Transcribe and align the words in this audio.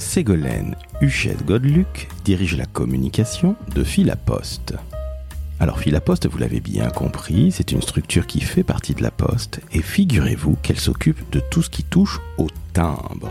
Ségolène 0.00 0.76
Huchette-Godeluc 1.02 2.08
dirige 2.24 2.56
la 2.56 2.64
communication 2.64 3.54
de 3.74 3.84
Philaposte. 3.84 4.74
Alors 5.60 5.78
Philaposte, 5.78 6.26
vous 6.26 6.38
l'avez 6.38 6.60
bien 6.60 6.88
compris, 6.88 7.52
c'est 7.52 7.70
une 7.70 7.82
structure 7.82 8.26
qui 8.26 8.40
fait 8.40 8.64
partie 8.64 8.94
de 8.94 9.02
la 9.02 9.10
Poste 9.10 9.60
et 9.72 9.82
figurez-vous 9.82 10.56
qu'elle 10.62 10.80
s'occupe 10.80 11.30
de 11.30 11.40
tout 11.50 11.62
ce 11.62 11.68
qui 11.68 11.84
touche 11.84 12.18
au 12.38 12.48
timbre. 12.72 13.30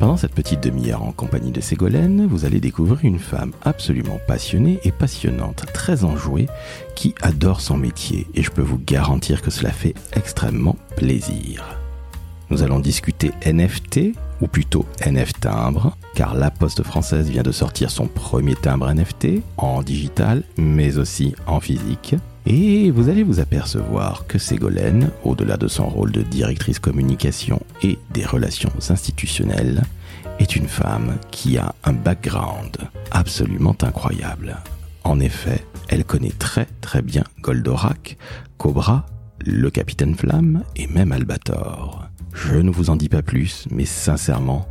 Pendant 0.00 0.16
cette 0.16 0.34
petite 0.34 0.62
demi-heure 0.62 1.04
en 1.04 1.12
compagnie 1.12 1.52
de 1.52 1.60
Ségolène, 1.60 2.26
vous 2.26 2.44
allez 2.44 2.60
découvrir 2.60 2.98
une 3.04 3.20
femme 3.20 3.52
absolument 3.62 4.18
passionnée 4.26 4.80
et 4.82 4.92
passionnante, 4.92 5.66
très 5.72 6.04
enjouée, 6.04 6.48
qui 6.96 7.14
adore 7.22 7.60
son 7.60 7.76
métier 7.76 8.26
et 8.34 8.42
je 8.42 8.50
peux 8.50 8.60
vous 8.60 8.80
garantir 8.84 9.40
que 9.40 9.52
cela 9.52 9.70
fait 9.70 9.94
extrêmement 10.14 10.76
plaisir. 10.96 11.78
Nous 12.50 12.62
allons 12.62 12.80
discuter 12.80 13.30
NFT, 13.44 14.16
ou 14.40 14.46
plutôt 14.46 14.86
NF 15.04 15.32
timbre, 15.40 15.96
car 16.14 16.34
la 16.34 16.50
Poste 16.50 16.82
française 16.82 17.30
vient 17.30 17.42
de 17.42 17.52
sortir 17.52 17.90
son 17.90 18.06
premier 18.06 18.54
timbre 18.54 18.92
NFT 18.92 19.42
en 19.56 19.82
digital, 19.82 20.42
mais 20.56 20.98
aussi 20.98 21.34
en 21.46 21.60
physique. 21.60 22.14
Et 22.46 22.90
vous 22.90 23.08
allez 23.08 23.24
vous 23.24 23.40
apercevoir 23.40 24.26
que 24.26 24.38
Ségolène, 24.38 25.10
au-delà 25.24 25.56
de 25.56 25.66
son 25.66 25.88
rôle 25.88 26.12
de 26.12 26.22
directrice 26.22 26.78
communication 26.78 27.60
et 27.82 27.98
des 28.12 28.24
relations 28.24 28.72
institutionnelles, 28.88 29.82
est 30.38 30.54
une 30.54 30.68
femme 30.68 31.16
qui 31.30 31.58
a 31.58 31.74
un 31.84 31.92
background 31.92 32.76
absolument 33.10 33.76
incroyable. 33.82 34.56
En 35.02 35.18
effet, 35.20 35.64
elle 35.88 36.04
connaît 36.04 36.34
très 36.38 36.66
très 36.80 37.02
bien 37.02 37.24
Goldorak, 37.40 38.16
Cobra, 38.58 39.06
le 39.44 39.70
Capitaine 39.70 40.14
Flamme 40.14 40.62
et 40.76 40.86
même 40.86 41.12
Albator. 41.12 42.08
Je 42.36 42.54
ne 42.54 42.70
vous 42.70 42.90
en 42.90 42.96
dis 42.96 43.08
pas 43.08 43.22
plus, 43.22 43.66
mais 43.70 43.86
sincèrement, 43.86 44.68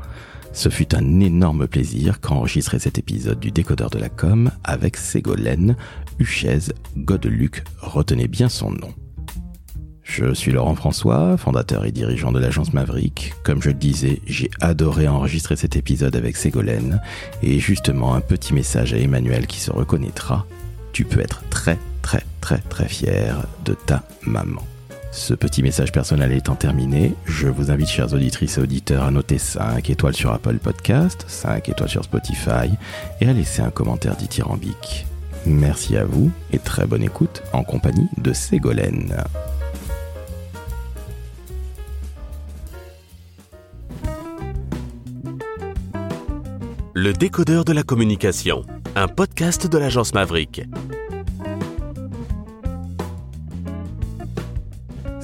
ce 0.53 0.69
fut 0.69 0.95
un 0.95 1.19
énorme 1.19 1.67
plaisir 1.67 2.21
qu'enregistrer 2.21 2.77
cet 2.77 2.99
épisode 2.99 3.39
du 3.39 3.51
décodeur 3.51 3.89
de 3.89 3.97
la 3.97 4.07
com 4.07 4.51
avec 4.63 4.95
Ségolène 4.95 5.75
Huchez 6.19 6.59
Godeluc, 6.95 7.63
retenez 7.81 8.27
bien 8.27 8.49
son 8.49 8.71
nom. 8.71 8.93
Je 10.03 10.33
suis 10.35 10.51
Laurent 10.51 10.75
François, 10.75 11.35
fondateur 11.37 11.85
et 11.85 11.91
dirigeant 11.91 12.31
de 12.31 12.39
l'agence 12.39 12.71
Maverick. 12.71 13.33
Comme 13.43 13.63
je 13.63 13.69
le 13.69 13.73
disais, 13.73 14.21
j'ai 14.27 14.51
adoré 14.61 15.07
enregistrer 15.07 15.55
cet 15.55 15.75
épisode 15.75 16.15
avec 16.15 16.37
Ségolène 16.37 17.01
et 17.41 17.59
justement 17.59 18.13
un 18.13 18.21
petit 18.21 18.53
message 18.53 18.93
à 18.93 18.97
Emmanuel 18.97 19.47
qui 19.47 19.59
se 19.59 19.71
reconnaîtra. 19.71 20.45
Tu 20.93 21.03
peux 21.03 21.19
être 21.19 21.41
très 21.49 21.79
très 22.03 22.23
très 22.39 22.59
très 22.59 22.87
fier 22.87 23.47
de 23.65 23.73
ta 23.73 24.03
maman. 24.21 24.61
Ce 25.15 25.33
petit 25.33 25.63
message 25.63 25.93
personnel 25.93 26.33
étant 26.33 26.55
terminé, 26.55 27.15
je 27.23 27.47
vous 27.47 27.71
invite, 27.71 27.87
chers 27.87 28.13
auditrices 28.13 28.57
et 28.57 28.61
auditeurs, 28.61 29.05
à 29.05 29.11
noter 29.11 29.37
5 29.37 29.89
étoiles 29.89 30.13
sur 30.13 30.33
Apple 30.33 30.57
Podcast, 30.57 31.23
5 31.25 31.69
étoiles 31.69 31.89
sur 31.89 32.03
Spotify 32.03 32.69
et 33.21 33.29
à 33.29 33.31
laisser 33.31 33.61
un 33.61 33.69
commentaire 33.69 34.17
dithyrambique. 34.17 35.07
Merci 35.45 35.95
à 35.95 36.03
vous 36.03 36.31
et 36.51 36.59
très 36.59 36.85
bonne 36.85 37.01
écoute 37.01 37.43
en 37.53 37.63
compagnie 37.63 38.09
de 38.17 38.33
Ségolène. 38.33 39.15
Le 46.93 47.13
décodeur 47.13 47.63
de 47.63 47.71
la 47.71 47.83
communication, 47.83 48.65
un 48.97 49.07
podcast 49.07 49.65
de 49.65 49.77
l'agence 49.77 50.13
Maverick. 50.13 50.63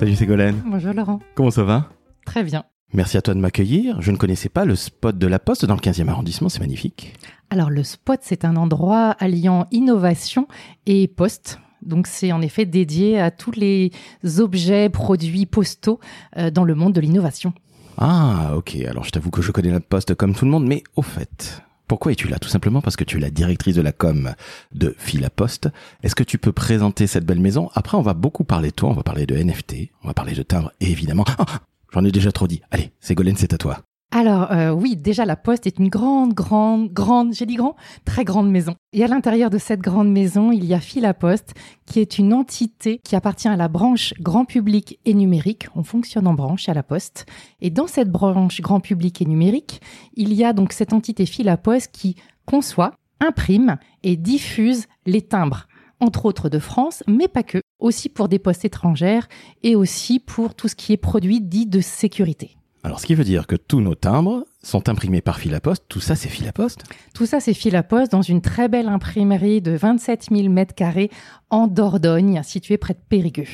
Salut 0.01 0.15
Ségolène. 0.15 0.63
Bonjour 0.65 0.95
Laurent. 0.95 1.19
Comment 1.35 1.51
ça 1.51 1.63
va? 1.63 1.91
Très 2.25 2.43
bien. 2.43 2.63
Merci 2.91 3.17
à 3.17 3.21
toi 3.21 3.35
de 3.35 3.39
m'accueillir. 3.39 4.01
Je 4.01 4.09
ne 4.09 4.17
connaissais 4.17 4.49
pas 4.49 4.65
le 4.65 4.75
spot 4.75 5.15
de 5.15 5.27
la 5.27 5.37
Poste 5.37 5.65
dans 5.65 5.75
le 5.75 5.79
15e 5.79 6.07
arrondissement, 6.07 6.49
c'est 6.49 6.59
magnifique. 6.59 7.13
Alors 7.51 7.69
le 7.69 7.83
spot, 7.83 8.19
c'est 8.23 8.43
un 8.43 8.55
endroit 8.55 9.11
alliant 9.19 9.67
innovation 9.69 10.47
et 10.87 11.07
poste. 11.07 11.59
Donc 11.83 12.07
c'est 12.07 12.31
en 12.31 12.41
effet 12.41 12.65
dédié 12.65 13.21
à 13.21 13.29
tous 13.29 13.51
les 13.51 13.91
objets, 14.39 14.89
produits 14.89 15.45
postaux 15.45 15.99
euh, 16.35 16.49
dans 16.49 16.63
le 16.63 16.73
monde 16.73 16.93
de 16.93 17.01
l'innovation. 17.01 17.53
Ah, 17.99 18.53
ok. 18.55 18.77
Alors 18.89 19.03
je 19.03 19.11
t'avoue 19.11 19.29
que 19.29 19.43
je 19.43 19.51
connais 19.51 19.69
la 19.69 19.81
Poste 19.81 20.15
comme 20.15 20.33
tout 20.33 20.45
le 20.45 20.51
monde, 20.51 20.65
mais 20.65 20.81
au 20.95 21.03
fait, 21.03 21.61
pourquoi 21.91 22.13
es-tu 22.13 22.29
là? 22.29 22.39
Tout 22.39 22.47
simplement 22.47 22.79
parce 22.79 22.95
que 22.95 23.03
tu 23.03 23.17
es 23.17 23.19
la 23.19 23.29
directrice 23.29 23.75
de 23.75 23.81
la 23.81 23.91
com 23.91 24.33
de 24.71 24.95
Philaposte. 24.97 25.67
Est-ce 26.03 26.15
que 26.15 26.23
tu 26.23 26.37
peux 26.37 26.53
présenter 26.53 27.05
cette 27.05 27.25
belle 27.25 27.41
maison? 27.41 27.69
Après, 27.73 27.97
on 27.97 28.01
va 28.01 28.13
beaucoup 28.13 28.45
parler 28.45 28.69
de 28.69 28.75
toi, 28.75 28.91
on 28.91 28.93
va 28.93 29.03
parler 29.03 29.25
de 29.25 29.35
NFT, 29.35 29.89
on 30.01 30.07
va 30.07 30.13
parler 30.13 30.33
de 30.33 30.41
timbre, 30.41 30.71
et 30.79 30.89
évidemment... 30.89 31.25
Ah, 31.37 31.59
J'en 31.93 32.05
ai 32.05 32.11
déjà 32.13 32.31
trop 32.31 32.47
dit. 32.47 32.61
Allez, 32.71 32.93
Ségolène, 33.01 33.35
c'est 33.35 33.51
à 33.51 33.57
toi. 33.57 33.83
Alors 34.13 34.51
euh, 34.51 34.71
oui, 34.71 34.97
déjà 34.97 35.23
la 35.23 35.37
Poste 35.37 35.67
est 35.67 35.79
une 35.79 35.87
grande, 35.87 36.33
grande, 36.33 36.91
grande, 36.91 37.33
j'ai 37.33 37.45
dit 37.45 37.55
grand, 37.55 37.77
très 38.03 38.25
grande 38.25 38.51
maison. 38.51 38.75
Et 38.91 39.05
à 39.05 39.07
l'intérieur 39.07 39.49
de 39.49 39.57
cette 39.57 39.79
grande 39.79 40.11
maison, 40.11 40.51
il 40.51 40.65
y 40.65 40.73
a 40.73 40.81
Philaposte, 40.81 41.53
qui 41.85 42.01
est 42.01 42.17
une 42.17 42.33
entité 42.33 42.99
qui 43.05 43.15
appartient 43.15 43.47
à 43.47 43.55
la 43.55 43.69
branche 43.69 44.13
grand 44.19 44.43
public 44.43 44.99
et 45.05 45.13
numérique. 45.13 45.69
On 45.75 45.83
fonctionne 45.83 46.27
en 46.27 46.33
branche 46.33 46.67
à 46.67 46.73
la 46.73 46.83
Poste. 46.83 47.25
Et 47.61 47.69
dans 47.69 47.87
cette 47.87 48.11
branche 48.11 48.59
grand 48.59 48.81
public 48.81 49.21
et 49.21 49.25
numérique, 49.25 49.81
il 50.13 50.33
y 50.33 50.43
a 50.43 50.51
donc 50.51 50.73
cette 50.73 50.91
entité 50.91 51.25
Philaposte 51.25 51.91
qui 51.93 52.17
conçoit, 52.45 52.95
imprime 53.21 53.77
et 54.03 54.17
diffuse 54.17 54.87
les 55.05 55.21
timbres 55.21 55.67
entre 56.01 56.25
autres 56.25 56.49
de 56.49 56.59
France, 56.59 57.03
mais 57.07 57.29
pas 57.29 57.43
que, 57.43 57.59
aussi 57.79 58.09
pour 58.09 58.27
des 58.27 58.39
postes 58.39 58.65
étrangères 58.65 59.29
et 59.63 59.75
aussi 59.75 60.19
pour 60.19 60.53
tout 60.55 60.67
ce 60.67 60.75
qui 60.75 60.91
est 60.91 60.97
produit 60.97 61.39
dit 61.39 61.67
de 61.67 61.79
sécurité. 61.79 62.57
Alors, 62.83 62.99
ce 62.99 63.05
qui 63.05 63.13
veut 63.13 63.23
dire 63.23 63.45
que 63.45 63.55
tous 63.55 63.79
nos 63.79 63.93
timbres 63.93 64.45
sont 64.63 64.89
imprimés 64.89 65.21
par 65.21 65.39
Philaposte. 65.39 65.85
Tout 65.87 65.99
ça, 65.99 66.15
c'est 66.15 66.29
Philaposte 66.29 66.83
Tout 67.13 67.27
ça, 67.27 67.39
c'est 67.39 67.53
Philaposte 67.53 68.11
dans 68.11 68.23
une 68.23 68.41
très 68.41 68.69
belle 68.69 68.87
imprimerie 68.87 69.61
de 69.61 69.71
27 69.71 70.29
000 70.31 70.49
mètres 70.49 70.73
carrés 70.73 71.11
en 71.51 71.67
Dordogne, 71.67 72.41
située 72.43 72.77
près 72.77 72.93
de 72.93 72.99
Périgueux. 73.07 73.47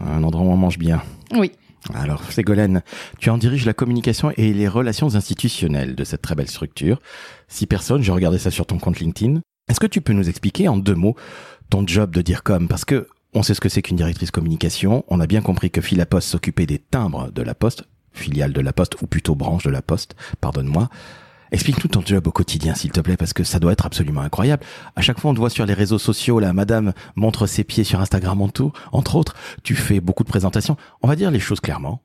Un 0.00 0.24
endroit 0.24 0.44
où 0.44 0.50
on 0.50 0.56
mange 0.56 0.78
bien. 0.78 1.00
Oui. 1.32 1.52
Alors, 1.94 2.24
Ségolène, 2.32 2.82
tu 3.20 3.30
en 3.30 3.38
diriges 3.38 3.66
la 3.66 3.74
communication 3.74 4.32
et 4.36 4.52
les 4.52 4.66
relations 4.66 5.14
institutionnelles 5.14 5.94
de 5.94 6.02
cette 6.02 6.22
très 6.22 6.34
belle 6.34 6.48
structure. 6.48 7.00
Six 7.46 7.66
personnes, 7.66 8.02
j'ai 8.02 8.12
regardé 8.12 8.38
ça 8.38 8.50
sur 8.50 8.66
ton 8.66 8.78
compte 8.78 8.98
LinkedIn. 8.98 9.40
Est-ce 9.68 9.78
que 9.78 9.86
tu 9.86 10.00
peux 10.00 10.12
nous 10.12 10.28
expliquer 10.28 10.66
en 10.66 10.76
deux 10.76 10.94
mots 10.94 11.14
ton 11.70 11.86
job 11.86 12.12
de 12.12 12.22
dire 12.22 12.42
comme 12.42 12.66
Parce 12.66 12.84
que 12.84 13.06
on 13.34 13.42
sait 13.42 13.54
ce 13.54 13.60
que 13.60 13.68
c'est 13.68 13.82
qu'une 13.82 13.96
directrice 13.96 14.30
communication. 14.30 15.04
On 15.08 15.20
a 15.20 15.26
bien 15.26 15.42
compris 15.42 15.70
que 15.70 15.80
Philaposte 15.80 16.28
s'occupait 16.28 16.66
des 16.66 16.78
timbres 16.78 17.30
de 17.32 17.42
la 17.42 17.54
Poste, 17.54 17.84
filiale 18.16 18.52
de 18.52 18.60
la 18.60 18.72
Poste, 18.72 19.00
ou 19.02 19.06
plutôt 19.06 19.34
branche 19.34 19.64
de 19.64 19.70
la 19.70 19.82
Poste, 19.82 20.16
pardonne-moi. 20.40 20.88
Explique-nous 21.52 21.88
ton 21.88 22.02
job 22.04 22.26
au 22.26 22.32
quotidien, 22.32 22.74
s'il 22.74 22.90
te 22.90 23.00
plaît, 23.00 23.16
parce 23.16 23.32
que 23.32 23.44
ça 23.44 23.60
doit 23.60 23.72
être 23.72 23.86
absolument 23.86 24.22
incroyable. 24.22 24.64
À 24.96 25.00
chaque 25.00 25.20
fois, 25.20 25.30
on 25.30 25.34
te 25.34 25.38
voit 25.38 25.50
sur 25.50 25.64
les 25.64 25.74
réseaux 25.74 25.98
sociaux, 25.98 26.40
là, 26.40 26.52
madame 26.52 26.92
montre 27.14 27.46
ses 27.46 27.62
pieds 27.62 27.84
sur 27.84 28.00
Instagram 28.00 28.42
en 28.42 28.48
tout, 28.48 28.72
entre 28.90 29.14
autres. 29.14 29.36
Tu 29.62 29.74
fais 29.76 30.00
beaucoup 30.00 30.24
de 30.24 30.28
présentations. 30.28 30.76
On 31.02 31.08
va 31.08 31.16
dire 31.16 31.30
les 31.30 31.40
choses 31.40 31.60
clairement. 31.60 32.02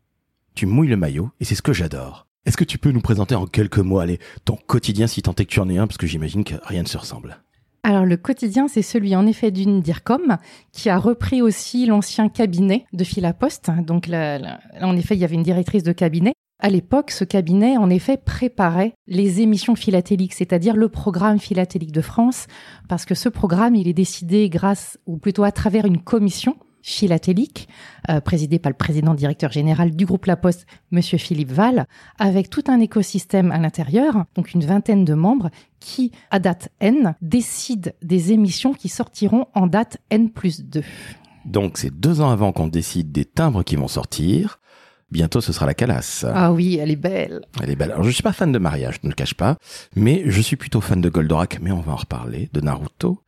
Tu 0.53 0.65
mouilles 0.65 0.89
le 0.89 0.97
maillot, 0.97 1.31
et 1.39 1.45
c'est 1.45 1.55
ce 1.55 1.61
que 1.61 1.73
j'adore. 1.73 2.27
Est-ce 2.45 2.57
que 2.57 2.63
tu 2.63 2.77
peux 2.77 2.91
nous 2.91 3.01
présenter 3.01 3.35
en 3.35 3.45
quelques 3.45 3.79
mots, 3.79 3.99
allez, 3.99 4.19
ton 4.45 4.55
quotidien, 4.55 5.07
si 5.07 5.21
tant 5.21 5.33
est 5.33 5.45
que 5.45 5.51
tu 5.51 5.59
en 5.59 5.69
es 5.69 5.77
un, 5.77 5.87
parce 5.87 5.97
que 5.97 6.07
j'imagine 6.07 6.43
que 6.43 6.55
rien 6.63 6.83
ne 6.83 6.87
se 6.87 6.97
ressemble. 6.97 7.41
Alors 7.83 8.05
le 8.05 8.17
quotidien, 8.17 8.67
c'est 8.67 8.83
celui 8.83 9.15
en 9.15 9.25
effet 9.25 9.49
d'une 9.49 9.81
DIRCOM 9.81 10.37
qui 10.71 10.89
a 10.89 10.97
repris 10.97 11.41
aussi 11.41 11.87
l'ancien 11.87 12.29
cabinet 12.29 12.85
de 12.93 13.03
Philaposte. 13.03 13.71
Donc 13.85 14.07
là, 14.07 14.37
là, 14.37 14.59
en 14.81 14.95
effet, 14.95 15.15
il 15.15 15.19
y 15.19 15.23
avait 15.23 15.35
une 15.35 15.43
directrice 15.43 15.83
de 15.83 15.91
cabinet. 15.91 16.33
À 16.63 16.69
l'époque, 16.69 17.09
ce 17.09 17.23
cabinet, 17.23 17.77
en 17.77 17.89
effet, 17.89 18.17
préparait 18.17 18.93
les 19.07 19.41
émissions 19.41 19.75
philatéliques, 19.75 20.33
c'est-à-dire 20.33 20.75
le 20.75 20.89
programme 20.89 21.39
philatélique 21.39 21.91
de 21.91 22.01
France, 22.01 22.45
parce 22.87 23.05
que 23.05 23.15
ce 23.15 23.29
programme, 23.29 23.73
il 23.73 23.87
est 23.87 23.93
décidé 23.93 24.47
grâce, 24.47 24.99
ou 25.07 25.17
plutôt 25.17 25.43
à 25.43 25.51
travers 25.51 25.85
une 25.85 25.97
commission 25.97 26.55
philatélique, 26.81 27.67
euh, 28.09 28.19
présidée 28.21 28.59
par 28.59 28.71
le 28.71 28.77
président 28.77 29.13
directeur 29.13 29.51
général 29.51 29.91
du 29.91 30.05
groupe 30.05 30.25
La 30.25 30.35
Poste, 30.35 30.65
Monsieur 30.91 31.17
Philippe 31.17 31.51
Val, 31.51 31.87
avec 32.19 32.49
tout 32.49 32.63
un 32.67 32.79
écosystème 32.79 33.51
à 33.51 33.57
l'intérieur, 33.57 34.25
donc 34.35 34.53
une 34.53 34.63
vingtaine 34.63 35.05
de 35.05 35.13
membres, 35.13 35.49
qui, 35.79 36.11
à 36.29 36.39
date 36.39 36.69
N, 36.79 37.15
décident 37.21 37.91
des 38.01 38.31
émissions 38.31 38.73
qui 38.73 38.89
sortiront 38.89 39.47
en 39.53 39.67
date 39.67 39.97
N 40.09 40.29
plus 40.29 40.63
2. 40.63 40.83
Donc 41.45 41.77
c'est 41.77 41.89
deux 41.89 42.21
ans 42.21 42.29
avant 42.29 42.51
qu'on 42.51 42.67
décide 42.67 43.11
des 43.11 43.25
timbres 43.25 43.63
qui 43.63 43.75
vont 43.75 43.87
sortir. 43.87 44.59
Bientôt, 45.11 45.41
ce 45.41 45.51
sera 45.51 45.65
la 45.65 45.73
calasse. 45.73 46.25
Ah 46.33 46.53
oui, 46.53 46.77
elle 46.81 46.89
est 46.89 46.95
belle. 46.95 47.41
Elle 47.61 47.69
est 47.69 47.75
belle. 47.75 47.91
Alors, 47.91 48.03
je 48.03 48.11
suis 48.11 48.23
pas 48.23 48.31
fan 48.31 48.51
de 48.51 48.59
mariage, 48.59 48.99
je 49.01 49.07
ne 49.07 49.11
le 49.11 49.15
cache 49.15 49.33
pas, 49.33 49.57
mais 49.93 50.23
je 50.25 50.39
suis 50.39 50.55
plutôt 50.55 50.79
fan 50.79 51.01
de 51.01 51.09
Goldorak, 51.09 51.59
mais 51.61 51.71
on 51.71 51.81
va 51.81 51.91
en 51.91 51.97
reparler, 51.97 52.49
de 52.53 52.61
Naruto. 52.61 53.21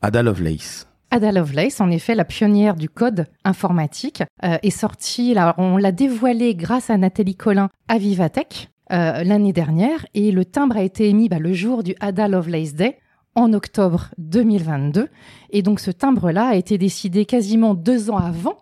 Ada 0.00 0.22
Lovelace. 0.22 0.86
Ada 1.10 1.32
Lovelace, 1.32 1.80
en 1.80 1.90
effet, 1.90 2.14
la 2.14 2.24
pionnière 2.24 2.76
du 2.76 2.88
code 2.88 3.26
informatique, 3.44 4.22
euh, 4.42 4.56
est 4.62 4.70
sortie, 4.70 5.34
là, 5.34 5.54
on 5.58 5.76
l'a 5.76 5.92
dévoilée 5.92 6.54
grâce 6.54 6.90
à 6.90 6.96
Nathalie 6.96 7.36
Collin 7.36 7.68
à 7.88 7.98
Vivatech 7.98 8.70
euh, 8.92 9.24
l'année 9.24 9.52
dernière, 9.52 10.06
et 10.14 10.32
le 10.32 10.44
timbre 10.44 10.76
a 10.76 10.82
été 10.82 11.08
émis 11.08 11.28
bah, 11.28 11.38
le 11.38 11.52
jour 11.52 11.82
du 11.82 11.94
Ada 12.00 12.28
Lovelace 12.28 12.74
Day, 12.74 12.98
en 13.34 13.52
octobre 13.52 14.10
2022. 14.18 15.08
Et 15.50 15.62
donc 15.62 15.80
ce 15.80 15.90
timbre-là 15.90 16.48
a 16.48 16.54
été 16.54 16.78
décidé 16.78 17.24
quasiment 17.24 17.74
deux 17.74 18.10
ans 18.10 18.18
avant 18.18 18.58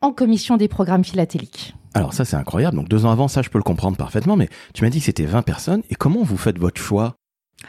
en 0.00 0.12
commission 0.12 0.56
des 0.56 0.68
programmes 0.68 1.04
philatéliques. 1.04 1.74
Alors 1.94 2.14
ça 2.14 2.24
c'est 2.24 2.36
incroyable, 2.36 2.76
donc 2.76 2.88
deux 2.88 3.04
ans 3.04 3.10
avant 3.10 3.28
ça 3.28 3.42
je 3.42 3.50
peux 3.50 3.58
le 3.58 3.64
comprendre 3.64 3.96
parfaitement, 3.96 4.36
mais 4.36 4.48
tu 4.74 4.82
m'as 4.82 4.90
dit 4.90 4.98
que 4.98 5.04
c'était 5.04 5.26
20 5.26 5.42
personnes, 5.42 5.82
et 5.90 5.94
comment 5.94 6.22
vous 6.22 6.38
faites 6.38 6.58
votre 6.58 6.80
choix? 6.80 7.14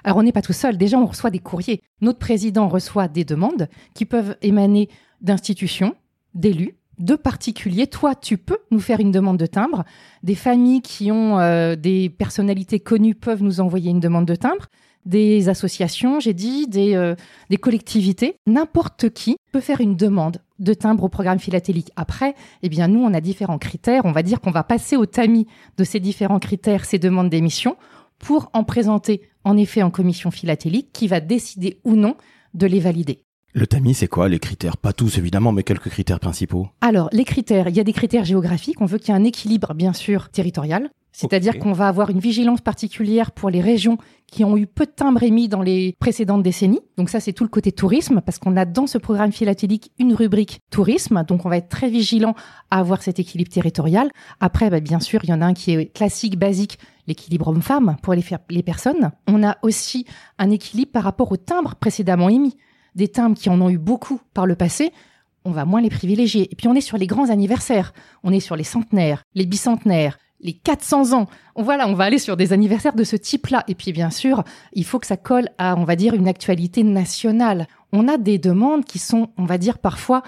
Alors 0.04 0.18
on 0.18 0.24
n'est 0.24 0.32
pas 0.32 0.42
tout 0.42 0.54
seul, 0.54 0.78
déjà 0.78 0.98
on 0.98 1.06
reçoit 1.06 1.30
des 1.30 1.40
courriers. 1.40 1.82
Notre 2.02 2.20
président 2.20 2.68
reçoit 2.68 3.08
des 3.08 3.24
demandes 3.26 3.70
qui 3.94 4.06
peuvent 4.06 4.36
émaner 4.42 4.90
d'institutions, 5.22 5.96
d'élus, 6.34 6.76
de 7.00 7.16
particuliers. 7.16 7.88
Toi, 7.88 8.16
tu 8.16 8.38
peux 8.38 8.60
nous 8.72 8.80
faire 8.80 9.00
une 9.00 9.12
demande 9.12 9.38
de 9.38 9.46
timbre. 9.46 9.84
Des 10.22 10.36
familles 10.36 10.82
qui 10.82 11.12
ont 11.12 11.40
euh, 11.40 11.76
des 11.76 12.10
personnalités 12.10 12.80
connues 12.80 13.16
peuvent 13.16 13.44
nous 13.44 13.60
envoyer 13.62 13.90
une 13.90 14.00
demande 14.00 14.26
de 14.26 14.36
timbre. 14.36 14.68
Des 15.06 15.50
associations, 15.50 16.20
j'ai 16.20 16.34
dit, 16.34 16.68
des, 16.68 16.96
euh, 16.96 17.16
des 17.50 17.58
collectivités. 17.58 18.38
N'importe 18.48 19.10
qui 19.10 19.36
peut 19.52 19.60
faire 19.60 19.82
une 19.82 19.96
demande 19.96 20.38
de 20.60 20.74
timbre 20.74 21.04
au 21.04 21.10
programme 21.10 21.40
philatélique. 21.40 21.92
Après, 21.96 22.36
eh 22.62 22.70
bien, 22.70 22.88
nous, 22.88 23.04
on 23.04 23.14
a 23.14 23.20
différents 23.20 23.58
critères. 23.58 24.06
On 24.06 24.12
va 24.12 24.24
dire 24.24 24.40
qu'on 24.40 24.52
va 24.52 24.64
passer 24.64 24.96
au 24.96 25.06
tamis 25.06 25.48
de 25.78 25.84
ces 25.84 26.00
différents 26.00 26.40
critères, 26.40 26.86
ces 26.86 27.00
demandes 27.00 27.30
d'émission, 27.30 27.76
pour 28.18 28.50
en 28.54 28.64
présenter 28.64 29.22
en 29.44 29.58
effet 29.58 29.84
en 29.84 29.92
commission 29.92 30.32
philatélique 30.32 30.90
qui 30.94 31.08
va 31.08 31.20
décider 31.20 31.80
ou 31.84 31.96
non 31.96 32.16
de 32.54 32.68
les 32.68 32.80
valider. 32.80 33.24
Le 33.54 33.68
tamis, 33.68 33.94
c'est 33.94 34.08
quoi 34.08 34.30
les 34.30 34.40
critères? 34.40 34.78
Pas 34.78 34.94
tous 34.94 35.20
évidemment, 35.20 35.52
mais 35.52 35.62
quelques 35.62 35.90
critères 35.90 36.20
principaux. 36.20 36.70
Alors, 36.82 37.08
les 37.12 37.24
critères, 37.24 37.68
il 37.68 37.76
y 37.76 37.80
a 37.80 37.84
des 37.84 37.94
critères 37.94 38.26
géographiques. 38.26 38.82
On 38.82 38.88
veut 38.88 38.98
qu'il 38.98 39.10
y 39.10 39.12
ait 39.12 39.22
un 39.22 39.24
équilibre, 39.24 39.76
bien 39.76 39.94
sûr, 39.94 40.30
territorial. 40.30 40.90
C'est-à-dire 41.14 41.60
qu'on 41.60 41.74
va 41.74 41.88
avoir 41.88 42.10
une 42.10 42.20
vigilance 42.20 42.60
particulière 42.60 43.32
pour 43.32 43.52
les 43.52 43.62
régions 43.62 44.00
qui 44.26 44.44
ont 44.44 44.58
eu 44.58 44.66
peu 44.66 44.88
de 44.88 44.92
timbres 44.92 45.22
émis 45.22 45.48
dans 45.48 45.62
les 45.62 45.96
précédentes 46.00 46.42
décennies. 46.42 46.82
Donc 46.98 47.10
ça, 47.10 47.20
c'est 47.20 47.34
tout 47.34 47.44
le 47.44 47.50
côté 47.50 47.72
tourisme, 47.72 48.20
parce 48.22 48.40
qu'on 48.40 48.58
a 48.58 48.66
dans 48.66 48.88
ce 48.88 48.98
programme 48.98 49.32
philatélique 49.32 49.92
une 50.00 50.16
rubrique 50.16 50.60
tourisme. 50.72 51.24
Donc 51.28 51.46
on 51.46 51.50
va 51.50 51.58
être 51.58 51.70
très 51.70 51.88
vigilant 51.88 52.34
à 52.72 52.80
avoir 52.80 53.04
cet 53.04 53.20
équilibre 53.20 53.52
territorial. 53.52 54.10
Après, 54.40 54.72
bah, 54.72 54.80
bien 54.80 55.00
sûr, 55.00 55.20
il 55.24 55.30
y 55.30 55.34
en 55.34 55.42
a 55.42 55.46
un 55.46 55.54
qui 55.54 55.72
est 55.72 55.86
classique, 55.94 56.38
basique, 56.40 56.80
l'équilibre 57.06 57.50
homme-femme 57.50 57.96
pour 58.02 58.16
les, 58.16 58.26
les 58.50 58.64
personnes. 58.64 59.12
On 59.28 59.44
a 59.44 59.58
aussi 59.62 60.06
un 60.40 60.50
équilibre 60.50 60.92
par 60.92 61.04
rapport 61.04 61.32
aux 61.32 61.38
timbres 61.38 61.76
précédemment 61.76 62.30
émis. 62.30 62.58
Des 62.96 63.08
timbres 63.08 63.38
qui 63.38 63.50
en 63.50 63.62
ont 63.62 63.70
eu 63.70 63.78
beaucoup 63.78 64.20
par 64.34 64.48
le 64.48 64.56
passé, 64.56 64.92
on 65.46 65.52
va 65.52 65.66
moins 65.66 65.82
les 65.82 65.90
privilégier. 65.90 66.52
Et 66.52 66.56
puis 66.56 66.68
on 66.68 66.74
est 66.74 66.82
sur 66.82 66.98
les 66.98 67.08
grands 67.08 67.30
anniversaires, 67.30 67.94
on 68.24 68.32
est 68.32 68.40
sur 68.40 68.56
les 68.56 68.64
centenaires, 68.64 69.24
les 69.36 69.46
bicentenaires, 69.46 70.18
les 70.44 70.54
400 70.54 71.18
ans. 71.18 71.28
Voilà, 71.56 71.88
on 71.88 71.94
va 71.94 72.04
aller 72.04 72.20
sur 72.20 72.38
des 72.38 72.54
anniversaires 72.54 72.94
de 72.94 73.04
ce 73.04 73.16
type-là. 73.16 73.64
Et 73.68 73.76
puis 73.76 73.92
bien 73.92 74.12
sûr, 74.12 74.44
il 74.74 74.86
faut 74.86 75.00
que 75.00 75.08
ça 75.08 75.18
colle 75.18 75.50
à, 75.58 75.76
on 75.78 75.86
va 75.86 75.96
dire, 75.96 76.14
une 76.14 76.28
actualité 76.28 76.84
nationale. 76.84 77.68
On 77.92 78.08
a 78.08 78.18
des 78.18 78.38
demandes 78.38 78.86
qui 78.86 79.00
sont, 79.00 79.30
on 79.38 79.46
va 79.46 79.58
dire, 79.58 79.80
parfois 79.80 80.22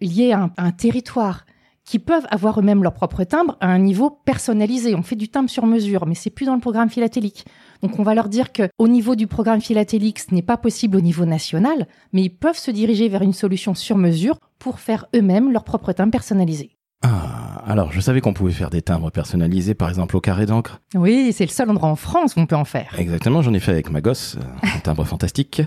liées 0.00 0.32
à 0.32 0.50
un, 0.56 0.70
territoire 0.70 1.44
qui 1.84 1.98
peuvent 1.98 2.26
avoir 2.30 2.58
eux-mêmes 2.58 2.82
leur 2.82 2.92
propre 2.92 3.22
timbre 3.24 3.56
à 3.60 3.68
un 3.68 3.78
niveau 3.78 4.10
personnalisé. 4.10 4.94
On 4.94 5.02
fait 5.02 5.16
du 5.16 5.28
timbre 5.28 5.48
sur 5.48 5.66
mesure, 5.66 6.06
mais 6.06 6.14
c'est 6.14 6.30
plus 6.30 6.46
dans 6.46 6.54
le 6.54 6.60
programme 6.60 6.90
philatélique. 6.90 7.44
Donc 7.82 7.98
on 7.98 8.02
va 8.02 8.14
leur 8.14 8.28
dire 8.28 8.52
que 8.52 8.68
au 8.78 8.88
niveau 8.88 9.14
du 9.14 9.26
programme 9.26 9.60
philatélique, 9.60 10.18
ce 10.18 10.34
n'est 10.34 10.42
pas 10.42 10.56
possible 10.56 10.96
au 10.96 11.00
niveau 11.00 11.24
national, 11.24 11.86
mais 12.12 12.22
ils 12.22 12.36
peuvent 12.36 12.58
se 12.58 12.72
diriger 12.72 13.08
vers 13.08 13.22
une 13.22 13.32
solution 13.32 13.74
sur 13.74 13.96
mesure 13.96 14.38
pour 14.58 14.80
faire 14.80 15.06
eux-mêmes 15.14 15.52
leur 15.52 15.62
propre 15.62 15.92
timbre 15.92 16.10
personnalisé. 16.10 16.75
Ah, 17.02 17.62
alors 17.66 17.92
je 17.92 18.00
savais 18.00 18.20
qu'on 18.20 18.32
pouvait 18.32 18.52
faire 18.52 18.70
des 18.70 18.82
timbres 18.82 19.10
personnalisés, 19.10 19.74
par 19.74 19.88
exemple 19.88 20.16
au 20.16 20.20
carré 20.20 20.46
d'encre. 20.46 20.80
Oui, 20.94 21.32
c'est 21.32 21.44
le 21.44 21.50
seul 21.50 21.70
endroit 21.70 21.88
en 21.88 21.96
France 21.96 22.36
où 22.36 22.40
on 22.40 22.46
peut 22.46 22.56
en 22.56 22.64
faire. 22.64 22.94
Exactement, 22.98 23.42
j'en 23.42 23.52
ai 23.54 23.60
fait 23.60 23.72
avec 23.72 23.90
ma 23.90 24.00
gosse, 24.00 24.36
euh, 24.38 24.66
un 24.76 24.78
timbre 24.80 25.04
fantastique. 25.04 25.62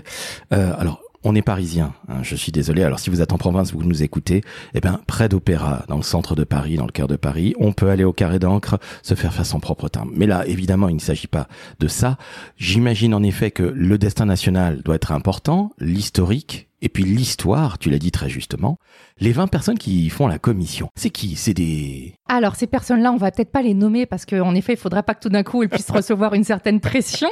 Euh, 0.52 0.72
alors 0.78 1.00
on 1.22 1.34
est 1.34 1.42
parisien, 1.42 1.92
hein, 2.08 2.22
je 2.22 2.34
suis 2.34 2.52
désolé. 2.52 2.82
Alors 2.82 2.98
si 2.98 3.10
vous 3.10 3.20
êtes 3.20 3.32
en 3.32 3.38
province, 3.38 3.72
vous 3.72 3.82
nous 3.82 4.02
écoutez, 4.02 4.42
eh 4.74 4.80
bien 4.80 5.00
près 5.06 5.28
d'Opéra, 5.28 5.84
dans 5.88 5.96
le 5.96 6.02
centre 6.02 6.34
de 6.34 6.44
Paris, 6.44 6.76
dans 6.76 6.86
le 6.86 6.92
cœur 6.92 7.08
de 7.08 7.16
Paris, 7.16 7.54
on 7.58 7.72
peut 7.72 7.90
aller 7.90 8.04
au 8.04 8.12
carré 8.12 8.38
d'encre, 8.38 8.78
se 9.02 9.14
faire 9.14 9.32
faire 9.32 9.46
son 9.46 9.60
propre 9.60 9.88
timbre. 9.88 10.12
Mais 10.14 10.26
là, 10.26 10.46
évidemment, 10.46 10.88
il 10.88 10.94
ne 10.94 11.00
s'agit 11.00 11.26
pas 11.26 11.46
de 11.78 11.88
ça. 11.88 12.16
J'imagine 12.56 13.14
en 13.14 13.22
effet 13.22 13.50
que 13.50 13.62
le 13.62 13.98
destin 13.98 14.24
national 14.24 14.82
doit 14.82 14.94
être 14.94 15.12
important, 15.12 15.72
l'historique, 15.78 16.68
et 16.82 16.88
puis 16.88 17.04
l'histoire, 17.04 17.78
tu 17.78 17.90
l'as 17.90 17.98
dit 17.98 18.10
très 18.10 18.30
justement. 18.30 18.78
Les 19.18 19.32
20 19.32 19.48
personnes 19.48 19.78
qui 19.78 20.08
font 20.08 20.26
la 20.26 20.38
commission, 20.38 20.88
c'est 20.96 21.10
qui? 21.10 21.36
C'est 21.36 21.52
des... 21.52 22.14
Alors 22.28 22.56
ces 22.56 22.66
personnes-là, 22.66 23.12
on 23.12 23.18
va 23.18 23.30
peut-être 23.30 23.52
pas 23.52 23.62
les 23.62 23.74
nommer 23.74 24.06
parce 24.06 24.24
qu'en 24.24 24.54
effet, 24.54 24.72
il 24.72 24.78
faudrait 24.78 25.02
pas 25.02 25.14
que 25.14 25.20
tout 25.20 25.28
d'un 25.28 25.42
coup 25.42 25.62
elles 25.62 25.68
puissent 25.68 25.90
recevoir 25.90 26.32
une 26.32 26.44
certaine 26.44 26.80
pression. 26.80 27.28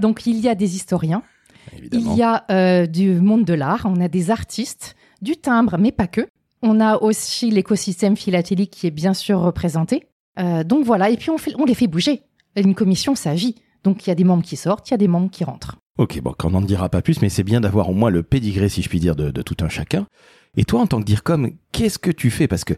Donc 0.00 0.26
il 0.26 0.40
y 0.40 0.48
a 0.48 0.56
des 0.56 0.74
historiens, 0.74 1.22
il 1.92 2.14
y 2.14 2.22
a 2.22 2.44
euh, 2.50 2.86
du 2.86 3.20
monde 3.20 3.44
de 3.44 3.54
l'art, 3.54 3.82
on 3.84 4.00
a 4.00 4.08
des 4.08 4.30
artistes, 4.30 4.96
du 5.22 5.36
timbre, 5.36 5.76
mais 5.78 5.92
pas 5.92 6.06
que. 6.06 6.26
On 6.62 6.80
a 6.80 6.96
aussi 6.98 7.50
l'écosystème 7.50 8.16
philatélique 8.16 8.70
qui 8.70 8.86
est 8.86 8.90
bien 8.90 9.14
sûr 9.14 9.40
représenté. 9.40 10.06
Euh, 10.38 10.64
donc 10.64 10.84
voilà, 10.84 11.10
et 11.10 11.16
puis 11.16 11.30
on, 11.30 11.38
fait, 11.38 11.54
on 11.58 11.64
les 11.64 11.74
fait 11.74 11.86
bouger. 11.86 12.22
Une 12.56 12.74
commission, 12.74 13.14
ça 13.14 13.34
vit. 13.34 13.54
Donc 13.84 14.06
il 14.06 14.10
y 14.10 14.12
a 14.12 14.14
des 14.14 14.24
membres 14.24 14.42
qui 14.42 14.56
sortent, 14.56 14.88
il 14.90 14.92
y 14.92 14.94
a 14.94 14.98
des 14.98 15.08
membres 15.08 15.30
qui 15.30 15.44
rentrent. 15.44 15.76
Ok, 15.98 16.20
bon, 16.20 16.34
on 16.44 16.50
n'en 16.50 16.60
dira 16.60 16.88
pas 16.88 17.02
plus, 17.02 17.20
mais 17.22 17.28
c'est 17.28 17.42
bien 17.42 17.60
d'avoir 17.60 17.90
au 17.90 17.94
moins 17.94 18.10
le 18.10 18.22
pédigré, 18.22 18.68
si 18.68 18.82
je 18.82 18.88
puis 18.88 19.00
dire, 19.00 19.16
de, 19.16 19.30
de 19.30 19.42
tout 19.42 19.56
un 19.60 19.68
chacun. 19.68 20.06
Et 20.56 20.64
toi, 20.64 20.80
en 20.80 20.86
tant 20.86 21.00
que 21.00 21.04
DIRCOM, 21.04 21.50
qu'est-ce 21.72 21.98
que 21.98 22.10
tu 22.10 22.30
fais? 22.30 22.48
Parce 22.48 22.64
que 22.64 22.74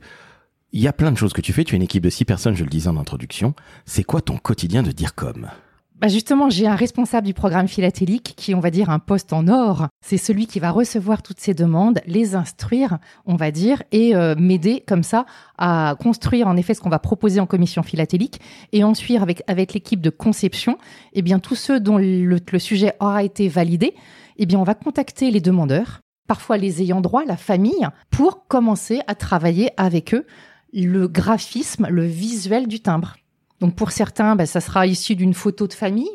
il 0.72 0.80
y 0.80 0.88
a 0.88 0.92
plein 0.92 1.12
de 1.12 1.18
choses 1.18 1.32
que 1.32 1.40
tu 1.40 1.52
fais. 1.52 1.64
Tu 1.64 1.74
as 1.74 1.76
une 1.76 1.82
équipe 1.82 2.02
de 2.02 2.10
six 2.10 2.24
personnes, 2.24 2.54
je 2.54 2.64
le 2.64 2.70
disais 2.70 2.88
en 2.88 2.96
introduction. 2.96 3.54
C'est 3.84 4.04
quoi 4.04 4.22
ton 4.22 4.38
quotidien 4.38 4.82
de 4.82 4.90
DIRCOM? 4.90 5.48
Bah 6.02 6.08
justement, 6.08 6.50
j'ai 6.50 6.66
un 6.66 6.74
responsable 6.74 7.28
du 7.28 7.32
programme 7.32 7.68
philatélique 7.68 8.34
qui, 8.36 8.56
on 8.56 8.60
va 8.60 8.72
dire, 8.72 8.90
un 8.90 8.98
poste 8.98 9.32
en 9.32 9.46
or. 9.46 9.86
C'est 10.04 10.16
celui 10.16 10.48
qui 10.48 10.58
va 10.58 10.72
recevoir 10.72 11.22
toutes 11.22 11.38
ces 11.38 11.54
demandes, 11.54 12.00
les 12.06 12.34
instruire, 12.34 12.98
on 13.24 13.36
va 13.36 13.52
dire, 13.52 13.84
et 13.92 14.16
euh, 14.16 14.34
m'aider 14.36 14.82
comme 14.84 15.04
ça 15.04 15.26
à 15.58 15.94
construire 16.02 16.48
en 16.48 16.56
effet 16.56 16.74
ce 16.74 16.80
qu'on 16.80 16.88
va 16.88 16.98
proposer 16.98 17.38
en 17.38 17.46
commission 17.46 17.84
philatélique. 17.84 18.40
Et 18.72 18.82
ensuite, 18.82 19.22
avec, 19.22 19.44
avec 19.46 19.74
l'équipe 19.74 20.00
de 20.00 20.10
conception, 20.10 20.76
eh 21.12 21.22
bien, 21.22 21.38
tous 21.38 21.54
ceux 21.54 21.78
dont 21.78 21.98
le, 21.98 22.40
le 22.50 22.58
sujet 22.58 22.94
aura 22.98 23.22
été 23.22 23.48
validé, 23.48 23.94
eh 24.38 24.46
bien, 24.46 24.58
on 24.58 24.64
va 24.64 24.74
contacter 24.74 25.30
les 25.30 25.40
demandeurs, 25.40 26.00
parfois 26.26 26.56
les 26.56 26.82
ayants 26.82 27.00
droit, 27.00 27.24
la 27.24 27.36
famille, 27.36 27.86
pour 28.10 28.48
commencer 28.48 29.02
à 29.06 29.14
travailler 29.14 29.70
avec 29.76 30.14
eux 30.14 30.26
le 30.72 31.06
graphisme, 31.06 31.86
le 31.88 32.06
visuel 32.06 32.66
du 32.66 32.80
timbre. 32.80 33.14
Donc 33.62 33.76
pour 33.76 33.92
certains, 33.92 34.34
ben, 34.34 34.44
ça 34.44 34.60
sera 34.60 34.88
issu 34.88 35.14
d'une 35.14 35.34
photo 35.34 35.68
de 35.68 35.72
famille, 35.72 36.10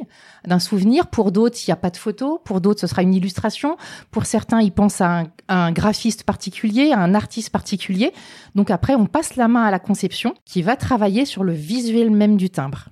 d'un 0.47 0.59
souvenir. 0.59 1.07
Pour 1.07 1.31
d'autres, 1.31 1.57
il 1.65 1.69
n'y 1.69 1.73
a 1.73 1.77
pas 1.77 1.89
de 1.89 1.97
photo. 1.97 2.41
Pour 2.43 2.61
d'autres, 2.61 2.81
ce 2.81 2.87
sera 2.87 3.03
une 3.03 3.13
illustration. 3.13 3.77
Pour 4.11 4.25
certains, 4.25 4.61
ils 4.61 4.71
pensent 4.71 5.01
à 5.01 5.25
un, 5.47 5.71
graphiste 5.71 6.23
particulier, 6.23 6.91
à 6.91 6.99
un 6.99 7.13
artiste 7.13 7.49
particulier. 7.49 8.13
Donc 8.55 8.71
après, 8.71 8.95
on 8.95 9.05
passe 9.05 9.35
la 9.35 9.47
main 9.47 9.63
à 9.63 9.71
la 9.71 9.79
conception 9.79 10.33
qui 10.45 10.61
va 10.61 10.75
travailler 10.75 11.25
sur 11.25 11.43
le 11.43 11.53
visuel 11.53 12.11
même 12.11 12.37
du 12.37 12.49
timbre. 12.49 12.89